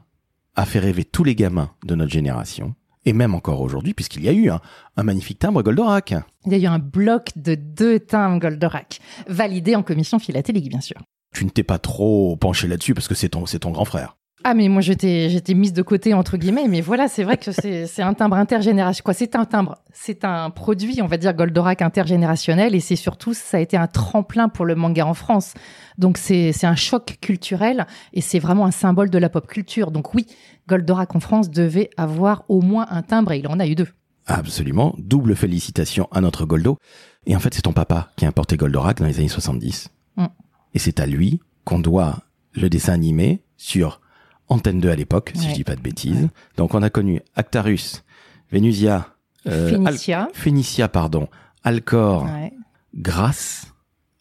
a 0.54 0.66
fait 0.66 0.78
rêver 0.78 1.04
tous 1.04 1.24
les 1.24 1.34
gamins 1.34 1.70
de 1.84 1.94
notre 1.94 2.12
génération. 2.12 2.74
Et 3.04 3.12
même 3.12 3.34
encore 3.34 3.60
aujourd'hui, 3.60 3.94
puisqu'il 3.94 4.22
y 4.22 4.28
a 4.28 4.32
eu 4.32 4.48
un, 4.48 4.60
magnifique 5.02 5.38
timbre 5.38 5.62
Goldorak. 5.62 6.14
Il 6.46 6.52
y 6.52 6.54
a 6.54 6.58
eu 6.58 6.66
un 6.72 6.78
bloc 6.78 7.30
de 7.34 7.56
deux 7.56 7.98
timbres 7.98 8.38
Goldorak, 8.38 9.00
validé 9.26 9.74
en 9.74 9.82
commission 9.82 10.18
philatélique, 10.18 10.68
bien 10.68 10.80
sûr. 10.80 11.02
Tu 11.34 11.44
ne 11.44 11.50
t'es 11.50 11.64
pas 11.64 11.78
trop 11.78 12.36
penché 12.36 12.68
là-dessus 12.68 12.94
parce 12.94 13.08
que 13.08 13.14
c'est 13.14 13.30
ton, 13.30 13.46
c'est 13.46 13.60
ton 13.60 13.70
grand 13.70 13.84
frère. 13.84 14.16
Ah 14.44 14.54
mais 14.54 14.68
moi 14.68 14.82
j'étais 14.82 15.30
j'étais 15.30 15.54
mise 15.54 15.72
de 15.72 15.82
côté 15.82 16.14
entre 16.14 16.36
guillemets 16.36 16.66
mais 16.68 16.80
voilà 16.80 17.06
c'est 17.06 17.22
vrai 17.22 17.36
que 17.36 17.52
c'est 17.52 17.86
c'est 17.86 18.02
un 18.02 18.12
timbre 18.12 18.36
intergénérationnel 18.36 19.04
quoi 19.04 19.14
c'est 19.14 19.36
un 19.36 19.44
timbre 19.44 19.78
c'est 19.92 20.24
un 20.24 20.50
produit 20.50 21.00
on 21.00 21.06
va 21.06 21.16
dire 21.16 21.32
Goldorak 21.32 21.80
intergénérationnel 21.80 22.74
et 22.74 22.80
c'est 22.80 22.96
surtout 22.96 23.34
ça 23.34 23.58
a 23.58 23.60
été 23.60 23.76
un 23.76 23.86
tremplin 23.86 24.48
pour 24.48 24.64
le 24.64 24.74
manga 24.74 25.06
en 25.06 25.14
France. 25.14 25.54
Donc 25.98 26.18
c'est 26.18 26.52
c'est 26.52 26.66
un 26.66 26.74
choc 26.74 27.18
culturel 27.20 27.86
et 28.12 28.20
c'est 28.20 28.38
vraiment 28.38 28.66
un 28.66 28.70
symbole 28.70 29.10
de 29.10 29.18
la 29.18 29.28
pop 29.28 29.46
culture. 29.46 29.90
Donc 29.90 30.14
oui 30.14 30.26
Goldorak 30.68 31.14
en 31.14 31.20
France 31.20 31.50
devait 31.50 31.90
avoir 31.96 32.44
au 32.48 32.60
moins 32.60 32.86
un 32.90 33.02
timbre 33.02 33.32
et 33.32 33.38
il 33.38 33.48
en 33.48 33.60
a 33.60 33.66
eu 33.66 33.74
deux. 33.74 33.88
Absolument. 34.26 34.94
Double 34.98 35.34
félicitations 35.34 36.08
à 36.12 36.20
notre 36.20 36.46
Goldo. 36.46 36.78
Et 37.26 37.36
en 37.36 37.40
fait 37.40 37.54
c'est 37.54 37.62
ton 37.62 37.72
papa 37.72 38.10
qui 38.16 38.24
a 38.24 38.28
importé 38.28 38.56
Goldorak 38.56 38.98
dans 38.98 39.06
les 39.06 39.18
années 39.18 39.28
70 39.28 39.88
mm. 40.16 40.26
et 40.74 40.78
c'est 40.78 41.00
à 41.00 41.06
lui 41.06 41.40
qu'on 41.64 41.78
doit 41.78 42.18
le 42.54 42.68
dessin 42.68 42.92
animé 42.92 43.42
sur 43.56 44.01
Antenne 44.52 44.80
2 44.80 44.90
à 44.90 44.96
l'époque, 44.96 45.32
si 45.34 45.48
je 45.48 45.54
dis 45.54 45.64
pas 45.64 45.76
de 45.76 45.80
bêtises. 45.80 46.28
Donc 46.58 46.74
on 46.74 46.82
a 46.82 46.90
connu 46.90 47.22
Actarus, 47.36 48.04
Vénusia, 48.50 49.08
euh, 49.46 49.70
Phénicia. 50.34 50.88
pardon, 50.88 51.28
Alcor, 51.64 52.28
grâce 52.94 53.72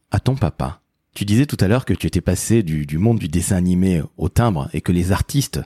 à 0.10 0.22
ton 0.22 0.36
papa. 0.36 0.80
Tu 1.14 1.26
disais 1.26 1.46
tout 1.46 1.58
à 1.60 1.68
l'heure 1.68 1.84
que 1.84 1.94
tu 1.94 2.08
étais 2.08 2.22
passé 2.22 2.64
du, 2.64 2.86
du, 2.86 2.98
monde 2.98 3.20
du 3.20 3.28
dessin 3.28 3.58
animé 3.58 4.02
au 4.16 4.30
timbre 4.30 4.70
et 4.72 4.80
que 4.80 4.94
les 4.94 5.12
artistes 5.12 5.60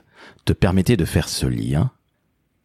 te 0.44 0.52
permettaient 0.52 0.96
de 0.96 1.04
faire 1.04 1.28
ce 1.28 1.46
lien. 1.46 1.92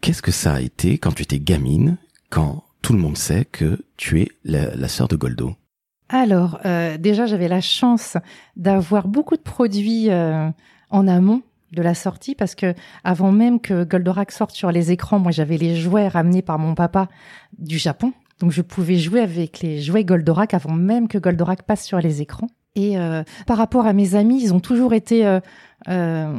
Qu'est-ce 0.02 0.24
que 0.24 0.32
ça 0.32 0.56
a 0.56 0.62
été 0.62 0.98
quand 0.98 1.12
tu 1.12 1.22
étais 1.22 1.40
gamine, 1.40 1.98
quand 2.32 2.64
tout 2.82 2.94
le 2.94 3.00
monde 3.00 3.18
sait 3.18 3.46
que 3.46 3.86
tu 3.98 4.22
es 4.22 4.30
la, 4.44 4.88
sœur 4.88 5.08
de 5.08 5.16
Goldo? 5.16 5.56
Alors, 6.10 6.60
euh, 6.66 6.98
déjà, 6.98 7.28
j'avais 7.28 7.48
la 7.48 7.62
chance 7.62 8.18
d'avoir 8.56 9.08
beaucoup 9.08 9.38
de 9.38 9.42
produits 9.42 10.10
euh, 10.10 10.50
en 10.90 11.08
amont 11.08 11.44
de 11.72 11.82
la 11.82 11.94
sortie 11.94 12.36
parce 12.36 12.56
que 12.56 12.74
avant 13.04 13.32
même 13.32 13.60
que 13.60 13.84
Goldorak 13.84 14.32
sorte 14.32 14.56
sur 14.56 14.72
les 14.72 14.92
écrans, 14.92 15.20
moi 15.20 15.32
j'avais 15.32 15.58
les 15.58 15.76
jouets 15.76 16.08
ramenés 16.08 16.42
par 16.42 16.60
mon 16.60 16.76
papa 16.76 17.08
du 17.58 17.78
Japon. 17.78 18.14
Donc 18.40 18.52
je 18.52 18.62
pouvais 18.62 18.98
jouer 18.98 19.22
avec 19.22 19.62
les 19.62 19.82
jouets 19.82 20.04
Goldorak 20.04 20.54
avant 20.54 20.74
même 20.74 21.08
que 21.08 21.18
Goldorak 21.18 21.64
passe 21.64 21.86
sur 21.86 22.00
les 22.00 22.22
écrans. 22.22 22.48
Et 22.76 22.98
euh, 22.98 23.24
par 23.48 23.58
rapport 23.58 23.86
à 23.86 23.94
mes 23.94 24.16
amis, 24.16 24.42
ils 24.44 24.54
ont 24.54 24.62
toujours 24.62 24.94
été 24.94 25.26
euh, 25.26 25.42
euh, 25.90 26.34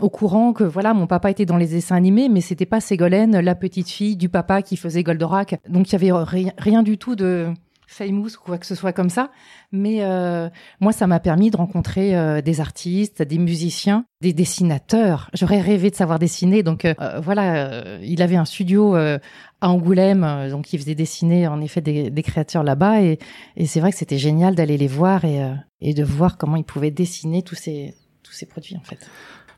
au 0.00 0.08
courant 0.08 0.52
que 0.54 0.64
voilà, 0.64 0.94
mon 0.94 1.06
papa 1.06 1.30
était 1.30 1.44
dans 1.44 1.58
les 1.58 1.66
dessins 1.66 1.96
animés, 1.96 2.30
mais 2.30 2.40
c'était 2.40 2.66
pas 2.66 2.80
Ségolène, 2.80 3.38
la 3.38 3.54
petite 3.54 3.90
fille 3.90 4.16
du 4.16 4.30
papa 4.30 4.62
qui 4.62 4.76
faisait 4.76 5.02
Goldorak. 5.02 5.60
Donc 5.68 5.92
il 5.92 6.02
y 6.02 6.10
avait 6.10 6.50
rien 6.58 6.82
du 6.82 6.96
tout 6.96 7.16
de 7.16 7.52
famous 7.92 8.36
ou 8.36 8.44
quoi 8.44 8.58
que 8.58 8.66
ce 8.66 8.74
soit 8.74 8.92
comme 8.92 9.10
ça. 9.10 9.30
Mais 9.70 9.98
euh, 10.00 10.48
moi, 10.80 10.92
ça 10.92 11.06
m'a 11.06 11.20
permis 11.20 11.50
de 11.50 11.56
rencontrer 11.56 12.16
euh, 12.16 12.40
des 12.40 12.60
artistes, 12.60 13.22
des 13.22 13.38
musiciens, 13.38 14.04
des 14.20 14.32
dessinateurs. 14.32 15.30
J'aurais 15.34 15.60
rêvé 15.60 15.90
de 15.90 15.94
savoir 15.94 16.18
dessiner. 16.18 16.62
Donc 16.62 16.84
euh, 16.84 16.94
voilà, 17.22 17.98
il 18.00 18.22
avait 18.22 18.36
un 18.36 18.44
studio 18.44 18.94
à 18.94 19.20
Angoulême, 19.60 20.48
donc 20.50 20.72
il 20.72 20.78
faisait 20.80 20.94
dessiner 20.94 21.46
en 21.46 21.60
effet 21.60 21.80
des, 21.80 22.22
créateurs 22.22 22.64
là-bas. 22.64 23.02
Et, 23.02 23.18
c'est 23.66 23.80
vrai 23.80 23.92
que 23.92 23.98
c'était 23.98 24.18
génial 24.18 24.54
d'aller 24.54 24.76
les 24.76 24.88
voir 24.88 25.24
et, 25.24 25.40
et 25.80 25.94
de 25.94 26.04
voir 26.04 26.38
comment 26.38 26.56
ils 26.56 26.64
pouvaient 26.64 26.90
dessiner 26.90 27.42
tous 27.42 27.54
ces, 27.54 27.94
tous 28.22 28.32
ces 28.32 28.46
produits 28.46 28.76
en 28.76 28.84
fait. 28.84 29.08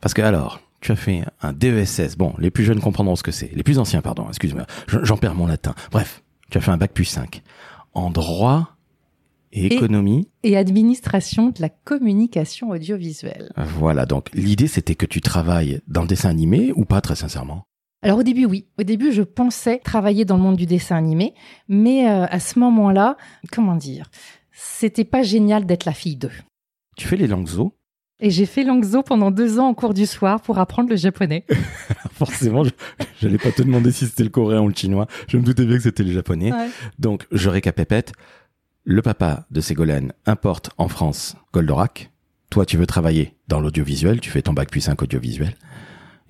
Parce 0.01 0.12
que 0.12 0.23
alors, 0.23 0.61
tu 0.81 0.92
as 0.92 0.97
fait 0.97 1.23
un 1.40 1.53
DESS. 1.53 2.16
Bon, 2.18 2.35
les 2.38 2.51
plus 2.51 2.64
jeunes 2.64 2.81
comprendront 2.81 3.16
ce 3.16 3.23
que 3.23 3.33
c'est. 3.33 3.51
Les 3.55 3.62
plus 3.62 3.79
anciens, 3.79 4.03
pardon, 4.03 4.27
excuse-moi. 4.29 4.66
J'en 4.87 5.16
perds 5.16 5.35
mon 5.35 5.47
latin. 5.47 5.75
Bref, 5.90 6.23
tu 6.51 6.59
as 6.59 6.61
fait 6.61 6.70
un 6.70 6.77
bac 6.77 6.92
plus 6.92 7.07
5 7.07 7.42
en 7.94 8.11
droit 8.11 8.76
et 9.52 9.66
économie. 9.66 10.28
Et, 10.42 10.57
administration 10.57 11.50
de 11.50 11.61
la 11.61 11.68
communication 11.68 12.70
audiovisuelle. 12.70 13.52
Voilà, 13.57 14.04
donc 14.04 14.30
l'idée 14.35 14.66
c'était 14.66 14.94
que 14.94 15.07
tu 15.07 15.20
travailles 15.20 15.80
dans 15.87 16.02
le 16.02 16.09
dessin 16.09 16.28
animé 16.28 16.72
ou 16.74 16.85
pas 16.85 17.00
très 17.00 17.16
sincèrement? 17.16 17.64
Alors 18.02 18.18
au 18.18 18.22
début 18.22 18.44
oui, 18.44 18.66
au 18.78 18.83
début 18.83 19.12
je 19.12 19.22
pensais 19.22 19.78
travailler 19.78 20.24
dans 20.24 20.37
le 20.37 20.42
monde 20.42 20.57
du 20.57 20.66
dessin 20.66 20.96
animé, 20.96 21.35
mais 21.68 22.09
euh, 22.09 22.26
à 22.28 22.40
ce 22.40 22.59
moment-là, 22.59 23.16
comment 23.50 23.76
dire, 23.76 24.11
c'était 24.52 25.04
pas 25.04 25.22
génial 25.22 25.64
d'être 25.64 25.85
la 25.85 25.92
fille 25.92 26.16
d'eux. 26.16 26.33
Tu 26.96 27.07
fais 27.07 27.16
les 27.16 27.26
langues 27.26 27.48
et 28.20 28.31
j'ai 28.31 28.46
fait 28.46 28.64
Langzo 28.64 29.03
pendant 29.03 29.31
deux 29.31 29.59
ans 29.59 29.68
en 29.68 29.74
cours 29.74 29.94
du 29.94 30.07
soir 30.07 30.40
pour 30.40 30.59
apprendre 30.59 30.88
le 30.88 30.96
japonais. 30.96 31.44
Forcément, 32.12 32.62
je 32.64 32.70
n'allais 33.27 33.38
pas 33.38 33.50
te 33.50 33.62
demander 33.62 33.90
si 33.90 34.07
c'était 34.07 34.22
le 34.22 34.31
coréen 34.31 34.62
ou 34.62 34.68
le 34.68 34.74
chinois. 34.74 35.07
Je 35.29 35.37
me 35.37 35.42
doutais 35.42 35.64
bien 35.64 35.77
que 35.77 35.83
c'était 35.83 36.05
le 36.05 36.12
japonais. 36.12 36.53
Donc, 36.98 37.27
je 37.33 37.48
récapépète. 37.48 38.12
Le 38.85 39.00
papa 39.00 39.46
de 39.50 39.61
Ségolène 39.61 40.12
importe 40.27 40.70
en 40.77 40.88
France 40.88 41.37
Goldorak. 41.53 42.11
Toi, 42.50 42.66
tu 42.66 42.77
veux 42.77 42.87
travailler 42.87 43.35
dans 43.48 43.59
l'audiovisuel. 43.59 44.20
Tu 44.20 44.31
fais 44.31 44.42
ton 44.42 44.53
bac 44.53 44.70
plus 44.70 44.83
5 44.83 45.03
audiovisuel. 45.03 45.57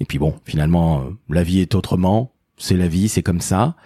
Et 0.00 0.04
puis 0.04 0.18
bon, 0.18 0.34
finalement, 0.44 1.00
euh, 1.00 1.10
la 1.28 1.42
vie 1.42 1.60
est 1.60 1.74
autrement. 1.74 2.32
C'est 2.56 2.76
la 2.76 2.88
vie, 2.88 3.08
c'est 3.08 3.22
comme 3.22 3.40
ça. 3.40 3.76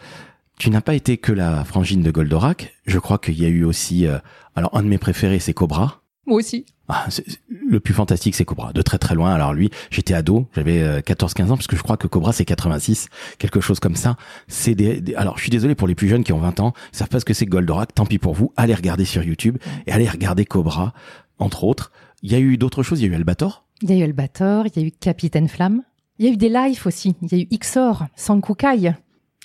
Tu 0.58 0.70
n'as 0.70 0.80
pas 0.80 0.94
été 0.94 1.16
que 1.16 1.32
la 1.32 1.64
frangine 1.64 2.02
de 2.02 2.10
Goldorak. 2.10 2.74
Je 2.86 2.98
crois 2.98 3.18
qu'il 3.18 3.40
y 3.40 3.44
a 3.44 3.48
eu 3.48 3.64
aussi, 3.64 4.06
euh, 4.06 4.18
alors 4.54 4.76
un 4.76 4.82
de 4.82 4.88
mes 4.88 4.98
préférés, 4.98 5.38
c'est 5.38 5.54
Cobra. 5.54 6.02
Moi 6.26 6.36
aussi. 6.36 6.66
Ah, 6.88 7.06
le 7.50 7.80
plus 7.80 7.92
fantastique, 7.92 8.34
c'est 8.34 8.46
Cobra, 8.46 8.72
de 8.72 8.80
très 8.80 8.96
très 8.96 9.14
loin. 9.14 9.34
Alors 9.34 9.52
lui, 9.52 9.70
j'étais 9.90 10.14
ado, 10.14 10.46
j'avais 10.54 11.00
14-15 11.00 11.40
euh, 11.40 11.44
ans, 11.44 11.56
parce 11.56 11.66
que 11.66 11.76
je 11.76 11.82
crois 11.82 11.98
que 11.98 12.06
Cobra, 12.06 12.32
c'est 12.32 12.46
86, 12.46 13.08
quelque 13.38 13.60
chose 13.60 13.78
comme 13.78 13.94
ça. 13.94 14.16
C'est 14.46 14.74
des, 14.74 15.14
Alors, 15.14 15.36
je 15.36 15.42
suis 15.42 15.50
désolé 15.50 15.74
pour 15.74 15.86
les 15.86 15.94
plus 15.94 16.08
jeunes 16.08 16.24
qui 16.24 16.32
ont 16.32 16.38
20 16.38 16.60
ans, 16.60 16.72
ils 16.92 16.96
savent 16.96 17.08
pas 17.08 17.20
ce 17.20 17.26
que 17.26 17.34
c'est 17.34 17.44
Goldorak, 17.44 17.94
tant 17.94 18.06
pis 18.06 18.18
pour 18.18 18.32
vous, 18.32 18.52
allez 18.56 18.74
regarder 18.74 19.04
sur 19.04 19.22
YouTube, 19.22 19.58
et 19.86 19.92
allez 19.92 20.08
regarder 20.08 20.46
Cobra, 20.46 20.94
entre 21.38 21.64
autres. 21.64 21.92
Il 22.22 22.32
y 22.32 22.34
a 22.34 22.38
eu 22.38 22.56
d'autres 22.56 22.82
choses, 22.82 23.00
il 23.00 23.06
y 23.06 23.08
a 23.08 23.12
eu 23.12 23.16
Albator, 23.16 23.66
Il 23.82 23.90
y 23.90 23.92
a 23.92 23.96
eu 23.96 24.02
Albator, 24.04 24.66
il 24.66 24.82
y 24.82 24.84
a 24.84 24.88
eu 24.88 24.90
Capitaine 24.90 25.48
Flamme. 25.48 25.82
Il 26.18 26.26
y 26.26 26.28
a 26.28 26.32
eu 26.32 26.36
des 26.36 26.48
lives 26.48 26.84
aussi. 26.84 27.14
Il 27.22 27.32
y 27.32 27.40
a 27.40 27.44
eu 27.44 27.58
Xor, 27.58 28.06
Sankukai. 28.16 28.94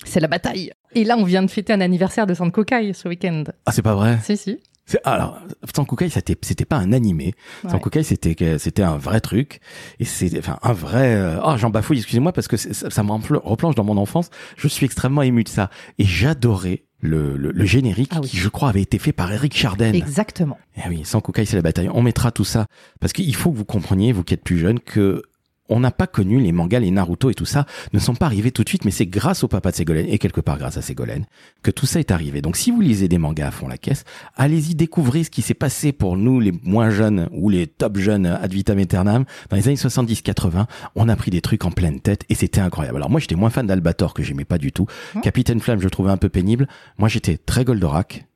C'est 0.04 0.18
la 0.18 0.26
bataille. 0.26 0.72
Et 0.94 1.04
là, 1.04 1.16
on 1.16 1.24
vient 1.24 1.42
de 1.42 1.50
fêter 1.50 1.72
un 1.72 1.80
anniversaire 1.80 2.26
de 2.26 2.34
Sankukai 2.34 2.92
ce 2.94 3.06
week-end. 3.06 3.44
Ah, 3.66 3.72
c'est 3.72 3.82
pas 3.82 3.94
vrai? 3.94 4.18
Si, 4.22 4.36
si. 4.36 4.58
C'est- 4.86 5.00
Alors, 5.04 5.38
Sankukai, 5.74 6.08
c'était 6.10 6.36
c'était 6.42 6.64
pas 6.66 6.76
un 6.76 6.92
animé. 6.92 7.34
Ouais. 7.64 7.70
Sankukai, 7.70 8.02
c'était 8.02 8.58
c'était 8.58 8.82
un 8.82 8.96
vrai 8.98 9.20
truc 9.20 9.60
et 9.98 10.04
c'est 10.04 10.38
enfin 10.38 10.58
un 10.62 10.72
vrai. 10.72 11.14
euh, 11.14 11.40
Oh, 11.44 11.54
j'en 11.56 11.70
bafouille. 11.70 11.98
Excusez-moi 11.98 12.32
parce 12.32 12.48
que 12.48 12.56
ça, 12.56 12.90
ça 12.90 13.02
me 13.02 13.08
repl- 13.10 13.40
replonge 13.42 13.74
dans 13.74 13.84
mon 13.84 13.96
enfance. 13.96 14.30
Je 14.56 14.68
suis 14.68 14.84
extrêmement 14.84 15.22
ému 15.22 15.42
de 15.44 15.48
ça 15.48 15.70
et 15.98 16.04
j'adorais 16.04 16.84
le, 17.00 17.36
le, 17.36 17.50
le 17.52 17.64
générique 17.64 18.10
Ah 18.14 18.20
oui. 18.22 18.28
qui, 18.28 18.36
je 18.38 18.48
crois, 18.48 18.68
avait 18.70 18.82
été 18.82 18.98
fait 18.98 19.12
par 19.12 19.30
Eric 19.32 19.54
Charden. 19.56 19.94
Exactement. 19.94 20.58
Eh 20.76 20.88
oui, 20.88 21.02
Sankukai, 21.04 21.44
c'est 21.44 21.56
la 21.56 21.62
bataille. 21.62 21.88
On 21.92 22.02
mettra 22.02 22.30
tout 22.30 22.44
ça 22.44 22.66
parce 23.00 23.12
qu'il 23.12 23.34
faut 23.34 23.52
que 23.52 23.56
vous 23.56 23.64
compreniez, 23.66 24.12
vous 24.12 24.22
qui 24.24 24.34
êtes 24.34 24.42
plus 24.44 24.58
jeunes, 24.58 24.80
que 24.80 25.22
on 25.68 25.80
n'a 25.80 25.90
pas 25.90 26.06
connu 26.06 26.40
les 26.40 26.52
mangas, 26.52 26.80
les 26.80 26.90
Naruto 26.90 27.30
et 27.30 27.34
tout 27.34 27.46
ça 27.46 27.66
ne 27.92 27.98
sont 27.98 28.14
pas 28.14 28.26
arrivés 28.26 28.50
tout 28.50 28.64
de 28.64 28.68
suite, 28.68 28.84
mais 28.84 28.90
c'est 28.90 29.06
grâce 29.06 29.44
au 29.44 29.48
papa 29.48 29.70
de 29.70 29.76
Ségolène 29.76 30.06
et 30.08 30.18
quelque 30.18 30.40
part 30.40 30.58
grâce 30.58 30.76
à 30.76 30.82
Ségolène 30.82 31.26
que 31.62 31.70
tout 31.70 31.86
ça 31.86 32.00
est 32.00 32.10
arrivé. 32.10 32.42
Donc 32.42 32.56
si 32.56 32.70
vous 32.70 32.80
lisez 32.80 33.08
des 33.08 33.18
mangas 33.18 33.48
à 33.48 33.50
fond 33.50 33.68
la 33.68 33.78
caisse, 33.78 34.04
allez-y 34.36 34.74
découvrez 34.74 35.24
ce 35.24 35.30
qui 35.30 35.42
s'est 35.42 35.54
passé 35.54 35.92
pour 35.92 36.16
nous 36.16 36.40
les 36.40 36.52
moins 36.62 36.90
jeunes 36.90 37.28
ou 37.32 37.48
les 37.48 37.66
top 37.66 37.98
jeunes 37.98 38.26
ad 38.26 38.52
vitam 38.52 38.78
aeternam 38.78 39.24
dans 39.48 39.56
les 39.56 39.68
années 39.68 39.76
70-80. 39.76 40.66
On 40.94 41.08
a 41.08 41.16
pris 41.16 41.30
des 41.30 41.40
trucs 41.40 41.64
en 41.64 41.70
pleine 41.70 42.00
tête 42.00 42.24
et 42.28 42.34
c'était 42.34 42.60
incroyable. 42.60 42.96
Alors 42.98 43.10
moi 43.10 43.20
j'étais 43.20 43.36
moins 43.36 43.50
fan 43.50 43.66
d'Albator 43.66 44.12
que 44.14 44.22
j'aimais 44.22 44.44
pas 44.44 44.58
du 44.58 44.72
tout. 44.72 44.86
Mmh. 45.14 45.20
Capitaine 45.20 45.60
Flamme 45.60 45.78
je 45.78 45.84
le 45.84 45.90
trouvais 45.90 46.10
un 46.10 46.16
peu 46.18 46.28
pénible. 46.28 46.68
Moi 46.98 47.08
j'étais 47.08 47.38
très 47.38 47.64
Goldorak 47.64 48.26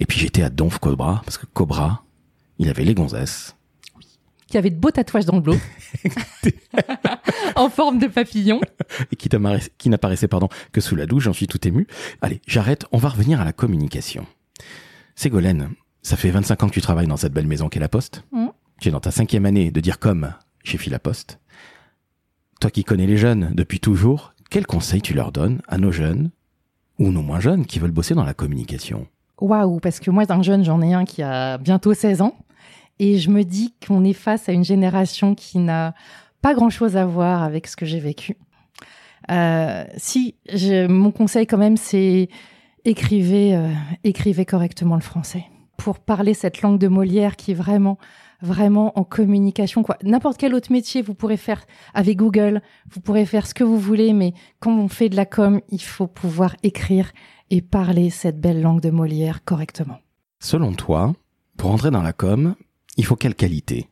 et 0.00 0.06
puis 0.06 0.18
j'étais 0.18 0.42
à 0.42 0.50
Donf 0.50 0.78
Cobra 0.78 1.22
parce 1.24 1.38
que 1.38 1.46
Cobra 1.46 2.04
il 2.58 2.68
avait 2.68 2.84
les 2.84 2.94
gonzesses. 2.94 3.56
Qui 4.54 4.58
avait 4.58 4.70
de 4.70 4.76
beaux 4.76 4.92
tatouages 4.92 5.24
dans 5.24 5.34
le 5.34 5.42
dos. 5.42 5.56
en 7.56 7.68
forme 7.68 7.98
de 7.98 8.06
papillon. 8.06 8.60
et 9.10 9.16
qui 9.16 9.88
n'apparaissait 9.88 10.28
pardon 10.28 10.48
que 10.70 10.80
sous 10.80 10.94
la 10.94 11.06
douche, 11.06 11.24
j'en 11.24 11.32
suis 11.32 11.48
tout 11.48 11.66
ému. 11.66 11.88
Allez, 12.22 12.40
j'arrête, 12.46 12.86
on 12.92 12.98
va 12.98 13.08
revenir 13.08 13.40
à 13.40 13.44
la 13.44 13.52
communication. 13.52 14.28
Ségolène, 15.16 15.70
ça 16.02 16.16
fait 16.16 16.30
25 16.30 16.62
ans 16.62 16.68
que 16.68 16.72
tu 16.72 16.80
travailles 16.80 17.08
dans 17.08 17.16
cette 17.16 17.32
belle 17.32 17.48
maison 17.48 17.68
qu'est 17.68 17.80
la 17.80 17.88
Poste. 17.88 18.22
Mhm. 18.30 18.52
Tu 18.78 18.90
es 18.90 18.92
dans 18.92 19.00
ta 19.00 19.10
cinquième 19.10 19.44
année 19.44 19.72
de 19.72 19.80
dire 19.80 19.98
comme 19.98 20.32
chez 20.62 20.78
Philaposte. 20.78 21.40
Toi 22.60 22.70
qui 22.70 22.84
connais 22.84 23.08
les 23.08 23.16
jeunes 23.16 23.50
depuis 23.54 23.80
toujours, 23.80 24.34
quels 24.50 24.68
conseils 24.68 25.02
tu 25.02 25.14
leur 25.14 25.32
donnes 25.32 25.62
à 25.66 25.78
nos 25.78 25.90
jeunes 25.90 26.30
ou 27.00 27.10
nos 27.10 27.22
moins 27.22 27.40
jeunes 27.40 27.66
qui 27.66 27.80
veulent 27.80 27.90
bosser 27.90 28.14
dans 28.14 28.22
la 28.22 28.34
communication? 28.34 29.08
Waouh, 29.40 29.80
parce 29.80 29.98
que 29.98 30.12
moi, 30.12 30.26
d'un 30.26 30.42
jeune, 30.42 30.64
j'en 30.64 30.80
ai 30.80 30.94
un 30.94 31.04
qui 31.04 31.24
a 31.24 31.58
bientôt 31.58 31.92
16 31.92 32.22
ans. 32.22 32.36
Et 32.98 33.18
je 33.18 33.30
me 33.30 33.42
dis 33.42 33.74
qu'on 33.86 34.04
est 34.04 34.12
face 34.12 34.48
à 34.48 34.52
une 34.52 34.64
génération 34.64 35.34
qui 35.34 35.58
n'a 35.58 35.94
pas 36.42 36.54
grand-chose 36.54 36.96
à 36.96 37.06
voir 37.06 37.42
avec 37.42 37.66
ce 37.66 37.76
que 37.76 37.86
j'ai 37.86 38.00
vécu. 38.00 38.36
Euh, 39.30 39.84
si, 39.96 40.36
mon 40.88 41.10
conseil 41.10 41.46
quand 41.46 41.58
même, 41.58 41.76
c'est 41.76 42.28
écrivez, 42.84 43.56
euh, 43.56 43.70
écrivez 44.04 44.44
correctement 44.44 44.94
le 44.94 45.00
français. 45.00 45.44
Pour 45.76 45.98
parler 45.98 46.34
cette 46.34 46.62
langue 46.62 46.78
de 46.78 46.88
Molière 46.88 47.36
qui 47.36 47.52
est 47.52 47.54
vraiment, 47.54 47.98
vraiment 48.40 48.96
en 48.98 49.04
communication. 49.04 49.82
quoi. 49.82 49.96
N'importe 50.02 50.36
quel 50.36 50.54
autre 50.54 50.70
métier, 50.70 51.02
vous 51.02 51.14
pourrez 51.14 51.36
faire 51.36 51.64
avec 51.94 52.18
Google, 52.18 52.62
vous 52.90 53.00
pourrez 53.00 53.26
faire 53.26 53.46
ce 53.46 53.54
que 53.54 53.64
vous 53.64 53.78
voulez, 53.78 54.12
mais 54.12 54.34
quand 54.60 54.76
on 54.76 54.88
fait 54.88 55.08
de 55.08 55.16
la 55.16 55.26
com, 55.26 55.60
il 55.70 55.82
faut 55.82 56.06
pouvoir 56.06 56.54
écrire 56.62 57.10
et 57.50 57.60
parler 57.60 58.10
cette 58.10 58.40
belle 58.40 58.62
langue 58.62 58.80
de 58.80 58.90
Molière 58.90 59.44
correctement. 59.44 59.98
Selon 60.40 60.72
toi, 60.74 61.14
pour 61.56 61.70
entrer 61.70 61.90
dans 61.90 62.02
la 62.02 62.12
com, 62.12 62.54
il 62.96 63.04
faut 63.04 63.16
quelle 63.16 63.34
qualité? 63.34 63.88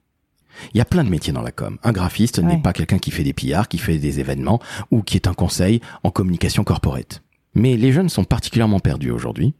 Il 0.75 0.79
y 0.79 0.81
a 0.81 0.85
plein 0.85 1.03
de 1.05 1.09
métiers 1.09 1.33
dans 1.33 1.43
la 1.43 1.51
com. 1.53 1.79
Un 1.83 1.93
graphiste 1.93 2.39
Ouais. 2.39 2.45
n'est 2.45 2.61
pas 2.63 2.73
quelqu'un 2.73 2.99
qui 2.99 3.11
fait 3.11 3.25
des 3.25 3.33
pillards, 3.33 3.69
qui 3.69 3.79
fait 3.79 3.99
des 3.99 4.21
événements 4.21 4.61
ou 4.91 5.03
qui 5.03 5.17
est 5.17 5.27
un 5.27 5.35
conseil 5.35 5.81
en 6.05 6.11
communication 6.11 6.63
corporate. 6.63 7.23
Mais 7.55 7.77
les 7.77 7.93
jeunes 7.93 8.09
sont 8.11 8.25
particulièrement 8.25 8.79
perdus 8.81 9.11
aujourd'hui. 9.11 9.55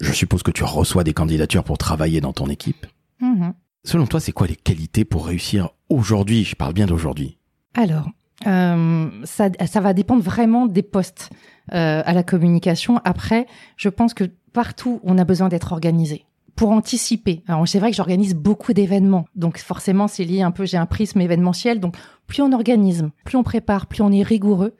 Je 0.00 0.12
suppose 0.12 0.42
que 0.42 0.50
tu 0.50 0.64
reçois 0.64 1.04
des 1.04 1.12
candidatures 1.12 1.62
pour 1.64 1.78
travailler 1.78 2.20
dans 2.20 2.32
ton 2.32 2.46
équipe. 2.48 2.86
Mhm. 3.20 3.54
Selon 3.84 4.06
toi, 4.06 4.20
c'est 4.20 4.32
quoi 4.32 4.46
les 4.46 4.56
qualités 4.56 5.04
pour 5.04 5.26
réussir 5.26 5.70
aujourd'hui? 5.88 6.44
Je 6.44 6.54
parle 6.56 6.72
bien 6.72 6.86
d'aujourd'hui. 6.86 7.38
Alors, 7.74 8.08
euh, 8.46 9.08
ça, 9.24 9.48
ça 9.66 9.80
va 9.80 9.92
dépendre 9.94 10.22
vraiment 10.22 10.66
des 10.66 10.82
postes 10.82 11.30
euh, 11.72 12.02
à 12.04 12.12
la 12.12 12.22
communication. 12.24 13.00
Après, 13.04 13.46
je 13.76 13.88
pense 13.88 14.12
que 14.14 14.24
partout, 14.52 15.00
on 15.04 15.18
a 15.18 15.24
besoin 15.24 15.48
d'être 15.48 15.72
organisé 15.72 16.24
pour 16.56 16.70
anticiper. 16.70 17.42
Alors, 17.48 17.66
c'est 17.66 17.78
vrai 17.78 17.90
que 17.90 17.96
j'organise 17.96 18.34
beaucoup 18.34 18.72
d'événements, 18.72 19.26
donc 19.34 19.58
forcément, 19.58 20.08
c'est 20.08 20.24
lié 20.24 20.42
un 20.42 20.50
peu. 20.50 20.64
J'ai 20.66 20.76
un 20.76 20.86
prisme 20.86 21.20
événementiel, 21.20 21.80
donc 21.80 21.96
plus 22.26 22.42
on 22.42 22.52
organise, 22.52 23.08
plus 23.24 23.36
on 23.36 23.42
prépare, 23.42 23.86
plus 23.86 24.02
on 24.02 24.12
est 24.12 24.22
rigoureux. 24.22 24.74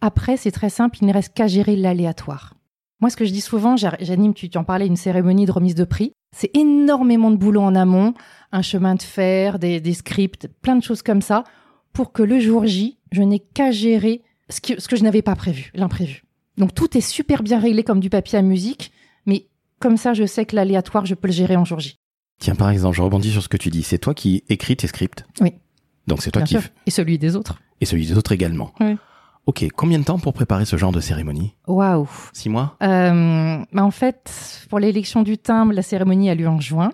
Après, 0.00 0.36
c'est 0.36 0.50
très 0.50 0.70
simple, 0.70 0.98
il 1.00 1.06
ne 1.06 1.12
reste 1.12 1.34
qu'à 1.34 1.46
gérer 1.46 1.76
l'aléatoire. 1.76 2.54
Moi, 3.00 3.10
ce 3.10 3.16
que 3.16 3.24
je 3.24 3.32
dis 3.32 3.40
souvent, 3.40 3.76
j'a- 3.76 3.96
j'anime, 4.00 4.34
tu 4.34 4.48
en 4.56 4.64
parlais, 4.64 4.86
une 4.86 4.96
cérémonie 4.96 5.46
de 5.46 5.52
remise 5.52 5.74
de 5.74 5.84
prix. 5.84 6.12
C'est 6.34 6.56
énormément 6.56 7.30
de 7.30 7.36
boulot 7.36 7.60
en 7.60 7.74
amont, 7.74 8.14
un 8.52 8.62
chemin 8.62 8.94
de 8.94 9.02
fer, 9.02 9.58
des, 9.58 9.80
des 9.80 9.94
scripts, 9.94 10.48
plein 10.62 10.76
de 10.76 10.82
choses 10.82 11.02
comme 11.02 11.22
ça, 11.22 11.44
pour 11.92 12.12
que 12.12 12.22
le 12.22 12.38
jour 12.40 12.66
J, 12.66 12.98
je 13.12 13.22
n'ai 13.22 13.40
qu'à 13.40 13.70
gérer 13.70 14.22
ce 14.48 14.60
que, 14.60 14.80
ce 14.80 14.88
que 14.88 14.96
je 14.96 15.02
n'avais 15.04 15.22
pas 15.22 15.36
prévu, 15.36 15.70
l'imprévu. 15.74 16.24
Donc 16.56 16.74
tout 16.74 16.96
est 16.96 17.00
super 17.00 17.42
bien 17.42 17.58
réglé 17.58 17.82
comme 17.82 18.00
du 18.00 18.10
papier 18.10 18.38
à 18.38 18.42
musique, 18.42 18.92
mais 19.26 19.46
comme 19.80 19.96
ça, 19.96 20.14
je 20.14 20.24
sais 20.24 20.44
que 20.46 20.56
l'aléatoire, 20.56 21.06
je 21.06 21.14
peux 21.14 21.28
le 21.28 21.32
gérer 21.32 21.56
en 21.56 21.64
jour 21.64 21.80
J. 21.80 21.96
Tiens, 22.40 22.54
par 22.54 22.70
exemple, 22.70 22.96
je 22.96 23.02
rebondis 23.02 23.30
sur 23.30 23.42
ce 23.42 23.48
que 23.48 23.56
tu 23.56 23.70
dis. 23.70 23.82
C'est 23.82 23.98
toi 23.98 24.14
qui 24.14 24.44
écris 24.48 24.76
tes 24.76 24.86
scripts 24.86 25.24
Oui. 25.40 25.54
Donc 26.06 26.22
c'est 26.22 26.30
toi 26.30 26.42
Bien 26.42 26.58
qui... 26.58 26.62
sûr. 26.64 26.72
Et 26.86 26.90
celui 26.90 27.18
des 27.18 27.36
autres. 27.36 27.60
Et 27.80 27.86
celui 27.86 28.06
des 28.06 28.16
autres 28.16 28.32
également. 28.32 28.72
Oui. 28.80 28.96
Ok, 29.46 29.66
combien 29.76 29.98
de 29.98 30.04
temps 30.04 30.18
pour 30.18 30.32
préparer 30.32 30.64
ce 30.64 30.76
genre 30.76 30.92
de 30.92 31.00
cérémonie? 31.00 31.54
Waouh. 31.66 32.08
Six 32.32 32.48
mois? 32.48 32.76
Euh, 32.82 33.58
bah 33.72 33.84
en 33.84 33.90
fait, 33.90 34.66
pour 34.70 34.78
l'élection 34.78 35.22
du 35.22 35.36
timbre, 35.36 35.72
la 35.72 35.82
cérémonie 35.82 36.30
a 36.30 36.34
lieu 36.34 36.48
en 36.48 36.60
juin. 36.60 36.92